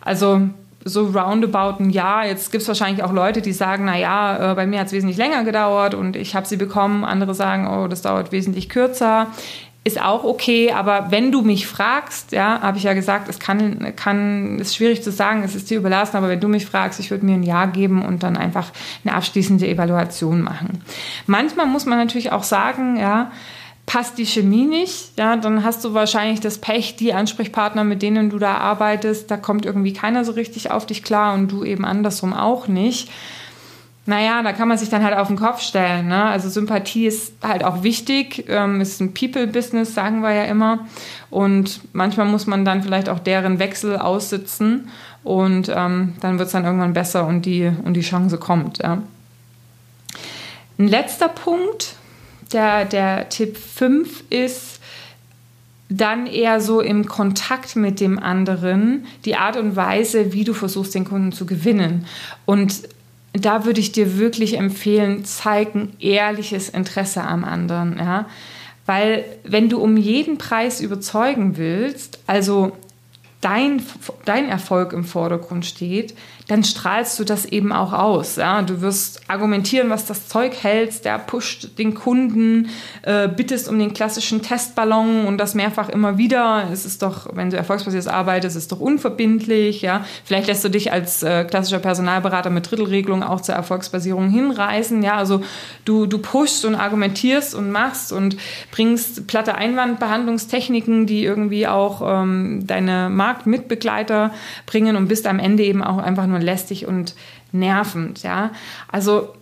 Also 0.00 0.42
so 0.84 1.06
roundabout 1.06 1.82
ein 1.82 1.90
Jahr. 1.90 2.26
Jetzt 2.26 2.50
gibt 2.50 2.62
es 2.62 2.68
wahrscheinlich 2.68 3.04
auch 3.04 3.12
Leute, 3.12 3.40
die 3.40 3.52
sagen, 3.52 3.84
na 3.84 3.96
ja, 3.96 4.52
äh, 4.52 4.54
bei 4.54 4.66
mir 4.66 4.80
hat 4.80 4.88
es 4.88 4.92
wesentlich 4.92 5.16
länger 5.16 5.44
gedauert 5.44 5.94
und 5.94 6.16
ich 6.16 6.34
habe 6.34 6.46
sie 6.46 6.56
bekommen. 6.56 7.04
Andere 7.04 7.34
sagen, 7.34 7.68
oh, 7.68 7.86
das 7.86 8.02
dauert 8.02 8.32
wesentlich 8.32 8.68
kürzer 8.68 9.28
ist 9.84 10.00
auch 10.00 10.22
okay, 10.22 10.70
aber 10.70 11.10
wenn 11.10 11.32
du 11.32 11.42
mich 11.42 11.66
fragst, 11.66 12.30
ja, 12.30 12.60
habe 12.60 12.78
ich 12.78 12.84
ja 12.84 12.92
gesagt, 12.92 13.28
es 13.28 13.40
kann, 13.40 13.96
kann, 13.96 14.60
ist 14.60 14.76
schwierig 14.76 15.02
zu 15.02 15.10
sagen, 15.10 15.42
es 15.42 15.56
ist 15.56 15.70
dir 15.70 15.78
überlassen, 15.78 16.16
aber 16.16 16.28
wenn 16.28 16.40
du 16.40 16.46
mich 16.46 16.66
fragst, 16.66 17.00
ich 17.00 17.10
würde 17.10 17.26
mir 17.26 17.34
ein 17.34 17.42
Ja 17.42 17.66
geben 17.66 18.04
und 18.04 18.22
dann 18.22 18.36
einfach 18.36 18.70
eine 19.04 19.14
abschließende 19.14 19.66
Evaluation 19.66 20.40
machen. 20.40 20.84
Manchmal 21.26 21.66
muss 21.66 21.84
man 21.84 21.98
natürlich 21.98 22.30
auch 22.30 22.44
sagen, 22.44 22.96
ja, 22.96 23.32
passt 23.84 24.18
die 24.18 24.26
Chemie 24.26 24.66
nicht, 24.66 25.18
ja, 25.18 25.36
dann 25.36 25.64
hast 25.64 25.84
du 25.84 25.94
wahrscheinlich 25.94 26.38
das 26.38 26.58
Pech, 26.58 26.94
die 26.94 27.12
Ansprechpartner, 27.12 27.82
mit 27.82 28.02
denen 28.02 28.30
du 28.30 28.38
da 28.38 28.58
arbeitest, 28.58 29.32
da 29.32 29.36
kommt 29.36 29.66
irgendwie 29.66 29.92
keiner 29.92 30.24
so 30.24 30.30
richtig 30.30 30.70
auf 30.70 30.86
dich 30.86 31.02
klar 31.02 31.34
und 31.34 31.50
du 31.50 31.64
eben 31.64 31.84
andersrum 31.84 32.32
auch 32.32 32.68
nicht 32.68 33.10
naja, 34.04 34.42
da 34.42 34.52
kann 34.52 34.66
man 34.66 34.78
sich 34.78 34.88
dann 34.88 35.04
halt 35.04 35.16
auf 35.16 35.28
den 35.28 35.36
Kopf 35.36 35.60
stellen. 35.60 36.08
Ne? 36.08 36.24
Also 36.24 36.48
Sympathie 36.48 37.06
ist 37.06 37.34
halt 37.42 37.62
auch 37.62 37.84
wichtig, 37.84 38.44
ähm, 38.48 38.80
ist 38.80 39.00
ein 39.00 39.14
People-Business, 39.14 39.94
sagen 39.94 40.22
wir 40.22 40.32
ja 40.32 40.44
immer. 40.44 40.86
Und 41.30 41.80
manchmal 41.92 42.26
muss 42.26 42.48
man 42.48 42.64
dann 42.64 42.82
vielleicht 42.82 43.08
auch 43.08 43.20
deren 43.20 43.60
Wechsel 43.60 43.96
aussitzen 43.96 44.88
und 45.22 45.70
ähm, 45.72 46.14
dann 46.20 46.38
wird 46.38 46.46
es 46.46 46.52
dann 46.52 46.64
irgendwann 46.64 46.94
besser 46.94 47.26
und 47.26 47.46
die, 47.46 47.70
und 47.84 47.94
die 47.94 48.00
Chance 48.00 48.38
kommt. 48.38 48.78
Ja. 48.78 49.02
Ein 50.78 50.88
letzter 50.88 51.28
Punkt, 51.28 51.94
der, 52.52 52.84
der 52.84 53.28
Tipp 53.28 53.56
5 53.56 54.24
ist, 54.30 54.80
dann 55.88 56.26
eher 56.26 56.60
so 56.60 56.80
im 56.80 57.06
Kontakt 57.06 57.76
mit 57.76 58.00
dem 58.00 58.18
anderen 58.18 59.06
die 59.24 59.36
Art 59.36 59.56
und 59.56 59.76
Weise, 59.76 60.32
wie 60.32 60.42
du 60.42 60.54
versuchst, 60.54 60.94
den 60.94 61.04
Kunden 61.04 61.32
zu 61.32 61.46
gewinnen. 61.46 62.06
Und 62.46 62.82
da 63.32 63.64
würde 63.64 63.80
ich 63.80 63.92
dir 63.92 64.18
wirklich 64.18 64.58
empfehlen, 64.58 65.24
zeig 65.24 65.74
ein 65.74 65.94
ehrliches 66.00 66.68
Interesse 66.68 67.22
am 67.22 67.44
anderen, 67.44 67.98
ja. 67.98 68.26
Weil 68.84 69.24
wenn 69.44 69.68
du 69.68 69.78
um 69.78 69.96
jeden 69.96 70.38
Preis 70.38 70.80
überzeugen 70.80 71.56
willst, 71.56 72.18
also 72.26 72.72
dein, 73.42 73.82
dein 74.24 74.48
Erfolg 74.48 74.92
im 74.92 75.04
Vordergrund 75.04 75.66
steht, 75.66 76.14
dann 76.48 76.64
strahlst 76.64 77.18
du 77.18 77.24
das 77.24 77.44
eben 77.44 77.72
auch 77.72 77.92
aus. 77.92 78.36
Ja? 78.36 78.62
Du 78.62 78.80
wirst 78.80 79.28
argumentieren, 79.28 79.90
was 79.90 80.06
das 80.06 80.28
Zeug 80.28 80.54
hält, 80.62 81.04
der 81.04 81.18
pusht 81.18 81.78
den 81.78 81.94
Kunden, 81.94 82.68
äh, 83.02 83.28
bittest 83.28 83.68
um 83.68 83.78
den 83.78 83.92
klassischen 83.92 84.42
Testballon 84.42 85.26
und 85.26 85.38
das 85.38 85.54
mehrfach 85.54 85.88
immer 85.88 86.18
wieder. 86.18 86.68
Es 86.72 86.86
ist 86.86 87.02
doch, 87.02 87.28
wenn 87.34 87.50
du 87.50 87.56
erfolgsbasiert 87.56 88.06
arbeitest, 88.06 88.56
ist 88.56 88.64
es 88.64 88.68
doch 88.68 88.80
unverbindlich. 88.80 89.82
Ja? 89.82 90.04
Vielleicht 90.24 90.46
lässt 90.46 90.64
du 90.64 90.68
dich 90.68 90.92
als 90.92 91.22
äh, 91.22 91.44
klassischer 91.44 91.80
Personalberater 91.80 92.50
mit 92.50 92.70
Drittelregelung 92.70 93.22
auch 93.22 93.40
zur 93.40 93.54
Erfolgsbasierung 93.54 94.30
hinreißen. 94.30 95.02
Ja? 95.02 95.16
Also 95.16 95.42
du, 95.84 96.06
du 96.06 96.18
pushst 96.18 96.64
und 96.64 96.74
argumentierst 96.74 97.54
und 97.54 97.70
machst 97.70 98.12
und 98.12 98.36
bringst 98.70 99.26
platte 99.26 99.56
Einwandbehandlungstechniken, 99.56 101.06
die 101.06 101.24
irgendwie 101.24 101.66
auch 101.66 102.02
ähm, 102.04 102.66
deine 102.66 103.08
Marktmitbegleiter 103.32 104.32
bringen 104.66 104.96
und 104.96 105.08
bist 105.08 105.26
am 105.26 105.38
Ende 105.38 105.62
eben 105.64 105.82
auch 105.82 105.98
einfach 105.98 106.26
nur 106.26 106.38
lästig 106.38 106.86
und 106.86 107.14
nervend. 107.52 108.22
Ja? 108.22 108.50
Also 108.88 109.34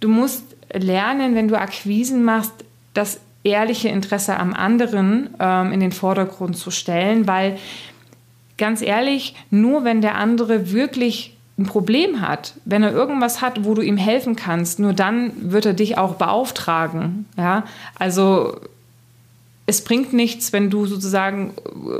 du 0.00 0.08
musst 0.08 0.44
lernen, 0.72 1.34
wenn 1.34 1.48
du 1.48 1.58
Akquisen 1.58 2.24
machst, 2.24 2.52
das 2.94 3.20
ehrliche 3.44 3.88
Interesse 3.88 4.36
am 4.36 4.52
anderen 4.52 5.30
ähm, 5.38 5.72
in 5.72 5.80
den 5.80 5.92
Vordergrund 5.92 6.56
zu 6.56 6.70
stellen, 6.70 7.26
weil 7.26 7.58
ganz 8.58 8.82
ehrlich, 8.82 9.34
nur 9.50 9.84
wenn 9.84 10.02
der 10.02 10.16
andere 10.16 10.72
wirklich 10.72 11.36
ein 11.58 11.64
Problem 11.64 12.20
hat, 12.20 12.54
wenn 12.64 12.82
er 12.82 12.92
irgendwas 12.92 13.42
hat, 13.42 13.64
wo 13.64 13.74
du 13.74 13.82
ihm 13.82 13.96
helfen 13.96 14.36
kannst, 14.36 14.78
nur 14.78 14.92
dann 14.92 15.32
wird 15.52 15.66
er 15.66 15.74
dich 15.74 15.98
auch 15.98 16.14
beauftragen. 16.14 17.26
Ja? 17.36 17.64
Also 17.98 18.56
es 19.70 19.84
bringt 19.84 20.12
nichts, 20.12 20.52
wenn 20.52 20.68
du 20.68 20.84
sozusagen 20.86 21.52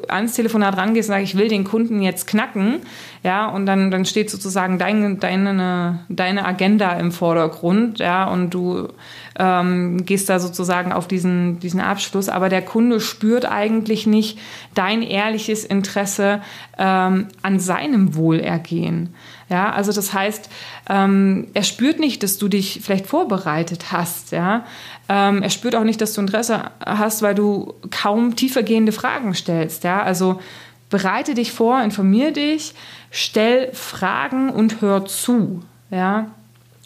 ans 0.09 0.35
Telefonat 0.35 0.77
rangehst 0.77 1.09
und 1.09 1.15
sagst, 1.15 1.33
ich 1.33 1.39
will 1.39 1.47
den 1.47 1.63
Kunden 1.63 2.03
jetzt 2.03 2.27
knacken, 2.27 2.81
ja, 3.23 3.49
und 3.49 3.65
dann, 3.65 3.93
dann 3.93 4.05
steht 4.05 4.29
sozusagen 4.29 4.79
dein, 4.79 5.21
deine, 5.21 6.01
deine 6.09 6.45
Agenda 6.45 6.93
im 6.95 7.13
Vordergrund, 7.13 8.01
ja, 8.01 8.25
und 8.25 8.51
du 8.51 8.89
ähm, 9.39 10.05
gehst 10.05 10.29
da 10.29 10.41
sozusagen 10.41 10.91
auf 10.93 11.07
diesen, 11.07 11.61
diesen 11.61 11.81
Abschluss, 11.81 12.29
aber 12.29 12.49
der 12.49 12.63
Kunde 12.63 12.99
spürt 12.99 13.45
eigentlich 13.45 14.05
nicht 14.05 14.41
dein 14.75 15.03
ehrliches 15.03 15.65
Interesse 15.65 16.41
ähm, 16.77 17.29
an 17.43 17.61
seinem 17.61 18.17
Wohlergehen. 18.17 19.15
Ja, 19.49 19.73
also 19.73 19.93
das 19.93 20.13
heißt, 20.13 20.49
ähm, 20.89 21.49
er 21.55 21.65
spürt 21.65 21.99
nicht, 21.99 22.23
dass 22.23 22.39
du 22.39 22.47
dich 22.47 22.81
vielleicht 22.85 23.07
vorbereitet 23.07 23.91
hast. 23.91 24.31
Ja, 24.31 24.65
ähm, 25.11 25.43
er 25.43 25.51
spürt 25.51 25.75
auch 25.75 25.83
nicht, 25.83 26.01
dass 26.01 26.13
du 26.13 26.21
Interesse 26.21 26.71
hast, 26.87 27.21
weil 27.21 27.35
du 27.35 27.75
kaum 27.91 28.37
tiefergehende 28.37 28.93
Fragen 28.93 29.35
stellst. 29.35 29.83
Ja, 29.83 30.05
also 30.05 30.41
bereite 30.89 31.35
dich 31.35 31.51
vor, 31.51 31.83
informier 31.83 32.33
dich, 32.33 32.75
stell 33.11 33.73
Fragen 33.73 34.51
und 34.51 34.81
hör 34.81 35.07
zu. 35.07 35.65
Ja, 35.91 36.31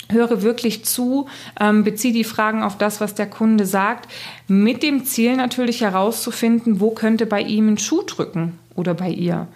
höre 0.08 0.40
wirklich 0.40 0.86
zu, 0.86 1.28
ähm, 1.60 1.84
beziehe 1.84 2.14
die 2.14 2.24
Fragen 2.24 2.62
auf 2.62 2.78
das, 2.78 2.98
was 3.02 3.14
der 3.14 3.26
Kunde 3.26 3.66
sagt, 3.66 4.10
mit 4.48 4.82
dem 4.82 5.04
Ziel 5.04 5.36
natürlich 5.36 5.82
herauszufinden, 5.82 6.80
wo 6.80 6.92
könnte 6.92 7.26
bei 7.26 7.42
ihm 7.42 7.68
ein 7.68 7.78
Schuh 7.78 8.02
drücken 8.06 8.58
oder 8.74 8.94
bei 8.94 9.10
ihr. 9.10 9.48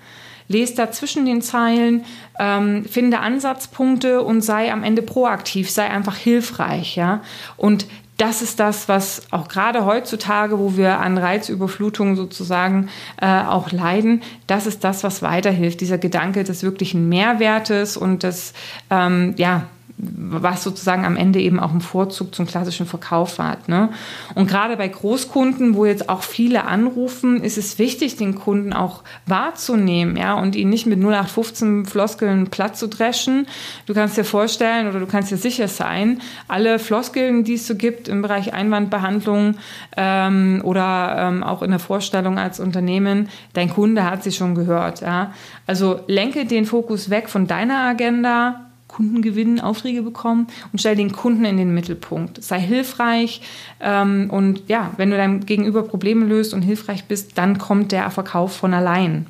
Lese 0.49 0.75
da 0.75 0.93
zwischen 0.93 1.25
den 1.25 1.41
Zeilen, 1.41 2.05
ähm, 2.39 2.85
finde 2.85 3.21
Ansatzpunkte 3.21 4.21
und 4.23 4.43
sei 4.43 4.71
am 4.71 4.85
Ende 4.85 5.01
proaktiv, 5.01 5.71
sei 5.71 5.89
einfach 5.89 6.17
hilfreich, 6.17 6.97
ja. 6.97 7.23
Und 7.57 7.87
das 8.19 8.43
ist 8.43 8.61
das, 8.61 8.89
was 8.89 9.23
auch 9.31 9.49
gerade 9.49 9.87
heutzutage, 9.87 10.59
wo 10.59 10.77
wir 10.77 10.99
an 10.99 11.17
Reizüberflutung 11.17 12.17
sozusagen 12.17 12.89
äh, 13.23 13.27
auch 13.27 13.71
leiden, 13.71 14.23
das 14.49 14.67
ist 14.67 14.85
das, 14.85 15.05
was 15.05 15.23
weiterhilft. 15.23 15.81
Dieser 15.81 15.99
Gedanke 15.99 16.45
des 16.45 16.63
wirklichen 16.63 17.09
Mehrwertes 17.09 17.97
und 17.97 18.25
des, 18.25 18.55
ähm, 18.91 19.35
ja, 19.37 19.69
was 19.99 20.63
sozusagen 20.63 21.05
am 21.05 21.17
Ende 21.17 21.41
eben 21.41 21.59
auch 21.59 21.73
ein 21.73 21.81
Vorzug 21.81 22.33
zum 22.33 22.47
klassischen 22.47 22.87
Verkauf 22.87 23.39
hat. 23.39 23.69
Ne? 23.69 23.89
Und 24.37 24.49
gerade 24.49 24.77
bei 24.77 24.87
Großkunden, 24.87 25.75
wo 25.75 25.87
jetzt 25.87 26.09
auch 26.09 26.23
viele 26.23 26.65
anrufen, 26.65 27.43
ist 27.43 27.59
es 27.59 27.79
wichtig, 27.79 28.17
den 28.17 28.37
Kunden 28.37 28.73
auch 28.73 29.03
wahrzunehmen 29.27 30.17
ja? 30.17 30.35
und 30.35 30.55
ihn 30.55 30.69
nicht 30.69 30.87
mit 30.87 31.01
0815 31.01 31.87
Floskeln 31.87 32.47
platt 32.47 32.77
zu 32.77 32.89
dreschen. 32.89 33.49
Du 33.87 33.95
kannst 33.95 34.17
dir 34.17 34.25
vorstellen 34.25 34.89
oder 34.89 35.01
du 35.01 35.07
kannst 35.07 35.33
dir 35.33 35.37
sicher 35.37 35.67
sein, 35.67 36.21
alle 36.47 36.79
Floskeln, 36.79 37.43
die 37.43 37.55
es 37.55 37.67
so 37.67 37.75
gibt 37.75 38.07
im 38.07 38.23
Bereich 38.23 38.53
Einwandbehandlung 38.53 39.57
ähm, 39.97 40.61
oder 40.63 41.17
ähm, 41.19 41.43
auch 41.43 41.63
in 41.63 41.71
der 41.71 41.81
Vorstellung 41.81 42.39
als 42.39 42.61
Unternehmen, 42.61 43.29
dein 43.53 43.69
Kunde 43.69 44.05
hat 44.05 44.23
sie 44.23 44.33
schon 44.33 44.55
gehört. 44.55 45.01
Ja? 45.01 45.33
Also 45.67 46.01
lenke 46.07 46.47
den 46.47 46.67
Fokus 46.67 47.11
weg 47.11 47.29
von 47.29 47.49
deiner 47.49 47.81
Agenda 47.81 48.68
Kunden 48.89 49.23
gewinnen, 49.23 49.61
Aufträge 49.61 50.03
bekommen 50.03 50.49
und 50.73 50.81
stell 50.81 50.97
den 50.97 51.13
Kunden 51.13 51.45
in 51.45 51.59
den 51.59 51.73
Mittelpunkt. 51.73 52.43
Sei 52.43 52.59
hilfreich 52.59 53.43
ähm, 53.81 54.29
und 54.31 54.63
ja, 54.69 54.93
wenn 54.97 55.11
du 55.11 55.17
deinem 55.17 55.47
Gegenüber 55.47 55.83
Probleme 55.83 56.27
löst 56.27 56.55
und 56.55 56.63
hilfreich 56.63 57.05
bist, 57.05 57.39
dann 57.39 57.59
kommt 57.59 57.93
der 57.93 58.11
Verkauf 58.11 58.57
von 58.57 58.75
allein. 58.75 59.27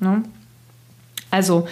Ne? 0.00 0.22
Also 1.30 1.66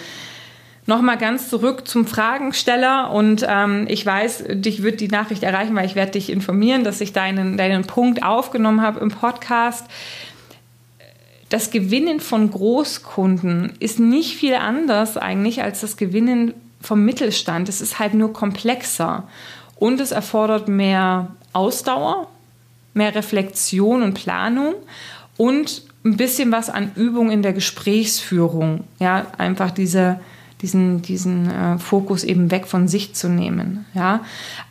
Nochmal 0.89 1.17
ganz 1.17 1.49
zurück 1.49 1.85
zum 1.85 2.07
Fragensteller 2.07 3.11
und 3.11 3.45
ähm, 3.45 3.87
ich 3.89 4.05
weiß, 4.05 4.45
dich 4.51 4.83
wird 4.83 5.01
die 5.01 5.09
Nachricht 5.09 5.43
erreichen, 5.43 5.75
weil 5.75 5.85
ich 5.85 5.95
werde 5.95 6.13
dich 6.13 6.29
informieren, 6.29 6.85
dass 6.85 7.01
ich 7.01 7.11
deinen, 7.11 7.57
deinen 7.57 7.83
Punkt 7.83 8.23
aufgenommen 8.23 8.81
habe 8.81 9.01
im 9.01 9.09
Podcast. 9.09 9.85
Das 11.49 11.71
Gewinnen 11.71 12.21
von 12.21 12.49
Großkunden 12.49 13.73
ist 13.81 13.99
nicht 13.99 14.37
viel 14.37 14.55
anders 14.55 15.17
eigentlich 15.17 15.61
als 15.61 15.81
das 15.81 15.97
Gewinnen 15.97 16.53
vom 16.81 17.03
Mittelstand. 17.03 17.69
Es 17.69 17.81
ist 17.81 17.99
halt 17.99 18.13
nur 18.13 18.33
komplexer 18.33 19.27
und 19.75 19.99
es 19.99 20.11
erfordert 20.11 20.67
mehr 20.67 21.27
Ausdauer, 21.53 22.27
mehr 22.93 23.15
Reflexion 23.15 24.03
und 24.03 24.13
Planung 24.13 24.75
und 25.37 25.83
ein 26.05 26.17
bisschen 26.17 26.51
was 26.51 26.69
an 26.69 26.91
Übung 26.95 27.31
in 27.31 27.41
der 27.41 27.53
Gesprächsführung. 27.53 28.85
Ja, 28.99 29.27
einfach 29.37 29.71
diese, 29.71 30.19
diesen, 30.61 31.01
diesen 31.01 31.49
äh, 31.49 31.77
Fokus 31.77 32.23
eben 32.23 32.49
weg 32.51 32.65
von 32.67 32.87
sich 32.87 33.13
zu 33.13 33.29
nehmen. 33.29 33.85
Ja, 33.93 34.21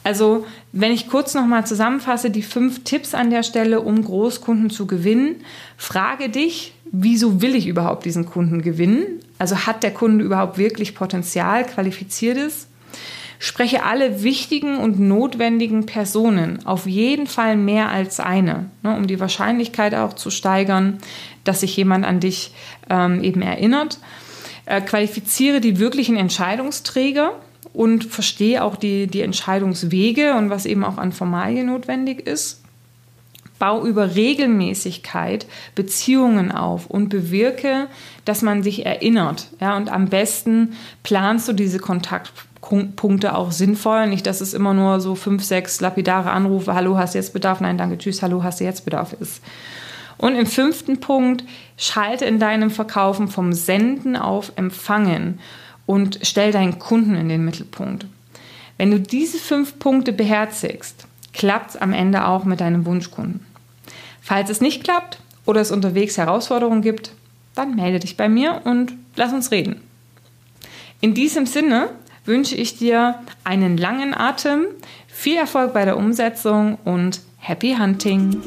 also 0.03 0.47
wenn 0.73 0.93
ich 0.93 1.09
kurz 1.09 1.35
nochmal 1.35 1.67
zusammenfasse, 1.67 2.31
die 2.31 2.43
fünf 2.43 2.85
Tipps 2.85 3.15
an 3.15 3.31
der 3.31 3.43
Stelle, 3.43 3.81
um 3.81 4.03
Großkunden 4.05 4.71
zu 4.71 4.87
gewinnen, 4.87 5.37
frage 5.77 6.29
dich, 6.29 6.75
wieso 6.91 7.41
will 7.41 7.55
ich 7.55 7.67
überhaupt 7.67 8.05
diesen 8.05 8.27
Kunden 8.27 8.63
gewinnen? 8.63 9.21
Also 9.39 9.67
hat 9.67 9.83
der 9.83 9.93
Kunde 9.93 10.25
überhaupt 10.25 10.59
wirklich 10.59 10.95
Potenzial, 10.95 11.65
qualifiziert 11.65 12.37
ist? 12.37 12.69
Spreche 13.39 13.85
alle 13.85 14.23
wichtigen 14.23 14.79
und 14.79 14.99
notwendigen 14.99 15.85
Personen, 15.85 16.65
auf 16.65 16.87
jeden 16.87 17.27
Fall 17.27 17.57
mehr 17.57 17.91
als 17.91 18.19
eine, 18.19 18.71
ne, 18.83 18.97
um 18.97 19.07
die 19.07 19.21
Wahrscheinlichkeit 19.21 19.95
auch 19.95 20.15
zu 20.15 20.31
steigern, 20.31 20.99
dass 21.45 21.61
sich 21.61 21.77
jemand 21.77 22.07
an 22.07 22.19
dich 22.19 22.53
ähm, 22.89 23.23
eben 23.23 23.43
erinnert. 23.43 23.99
Äh, 24.67 24.81
qualifiziere 24.81 25.61
die 25.61 25.79
wirklichen 25.79 26.17
Entscheidungsträger 26.17 27.33
und 27.73 28.05
verstehe 28.05 28.65
auch 28.65 28.75
die, 28.75 29.07
die 29.07 29.21
Entscheidungswege 29.23 30.35
und 30.35 30.51
was 30.51 30.67
eben 30.67 30.85
auch 30.85 30.99
an 30.99 31.13
Formalien 31.13 31.67
notwendig 31.67 32.27
ist. 32.27 32.63
Bau 33.61 33.87
über 33.87 34.17
Regelmäßigkeit 34.17 35.47
Beziehungen 35.75 36.51
auf 36.51 36.87
und 36.87 37.09
bewirke, 37.09 37.87
dass 38.25 38.43
man 38.43 38.63
sich 38.63 38.85
erinnert. 38.85 39.49
Ja, 39.61 39.77
und 39.77 39.89
am 39.89 40.09
besten 40.09 40.75
planst 41.05 41.49
du 41.49 41.53
diese 41.53 41.79
Kontaktpunkte 41.79 43.35
auch 43.35 43.53
sinnvoll. 43.53 44.09
Nicht, 44.09 44.27
dass 44.27 44.41
es 44.41 44.53
immer 44.53 44.75
nur 44.75 45.01
so 45.01 45.15
fünf, 45.15 45.45
sechs 45.45 45.81
lapidare 45.81 46.33
Anrufe, 46.33 46.75
hallo, 46.75 46.99
hast 46.99 47.15
du 47.15 47.19
jetzt 47.19 47.33
Bedarf? 47.33 47.61
Nein, 47.61 47.79
danke, 47.79 47.99
tschüss, 47.99 48.21
hallo, 48.21 48.43
hast 48.43 48.61
du 48.61 48.65
jetzt 48.65 48.85
Bedarf 48.85 49.15
ist. 49.21 49.41
Und 50.19 50.35
im 50.35 50.47
fünften 50.47 51.01
Punkt, 51.01 51.45
schalte 51.77 52.25
in 52.25 52.39
deinem 52.39 52.71
Verkaufen 52.71 53.29
vom 53.29 53.53
Senden 53.53 54.17
auf 54.17 54.53
Empfangen 54.57 55.41
und 55.85 56.21
stell 56.23 56.53
deinen 56.53 56.79
Kunden 56.79 57.15
in 57.15 57.29
den 57.29 57.45
Mittelpunkt. 57.45 58.07
Wenn 58.79 58.91
du 58.91 59.01
diese 59.01 59.39
fünf 59.39 59.79
Punkte 59.79 60.13
beherzigst, 60.13 61.07
klappt 61.33 61.71
es 61.71 61.77
am 61.77 61.93
Ende 61.93 62.27
auch 62.27 62.45
mit 62.45 62.61
deinem 62.61 62.87
Wunschkunden. 62.87 63.45
Falls 64.21 64.51
es 64.51 64.61
nicht 64.61 64.85
klappt 64.85 65.21
oder 65.45 65.61
es 65.61 65.71
unterwegs 65.71 66.19
Herausforderungen 66.19 66.83
gibt, 66.83 67.13
dann 67.55 67.77
melde 67.77 68.01
dich 68.01 68.17
bei 68.17 68.29
mir 68.29 68.63
und 68.65 68.95
lass 69.15 69.33
uns 69.33 69.51
reden. 69.51 69.81
In 71.01 71.15
diesem 71.15 71.47
Sinne 71.47 71.91
wünsche 72.25 72.57
ich 72.57 72.77
dir 72.77 73.21
einen 73.45 73.77
langen 73.77 74.15
Atem, 74.15 74.67
viel 75.07 75.37
Erfolg 75.37 75.73
bei 75.73 75.85
der 75.85 75.97
Umsetzung 75.97 76.77
und 76.85 77.21
Happy 77.39 77.77
Hunting! 77.79 78.43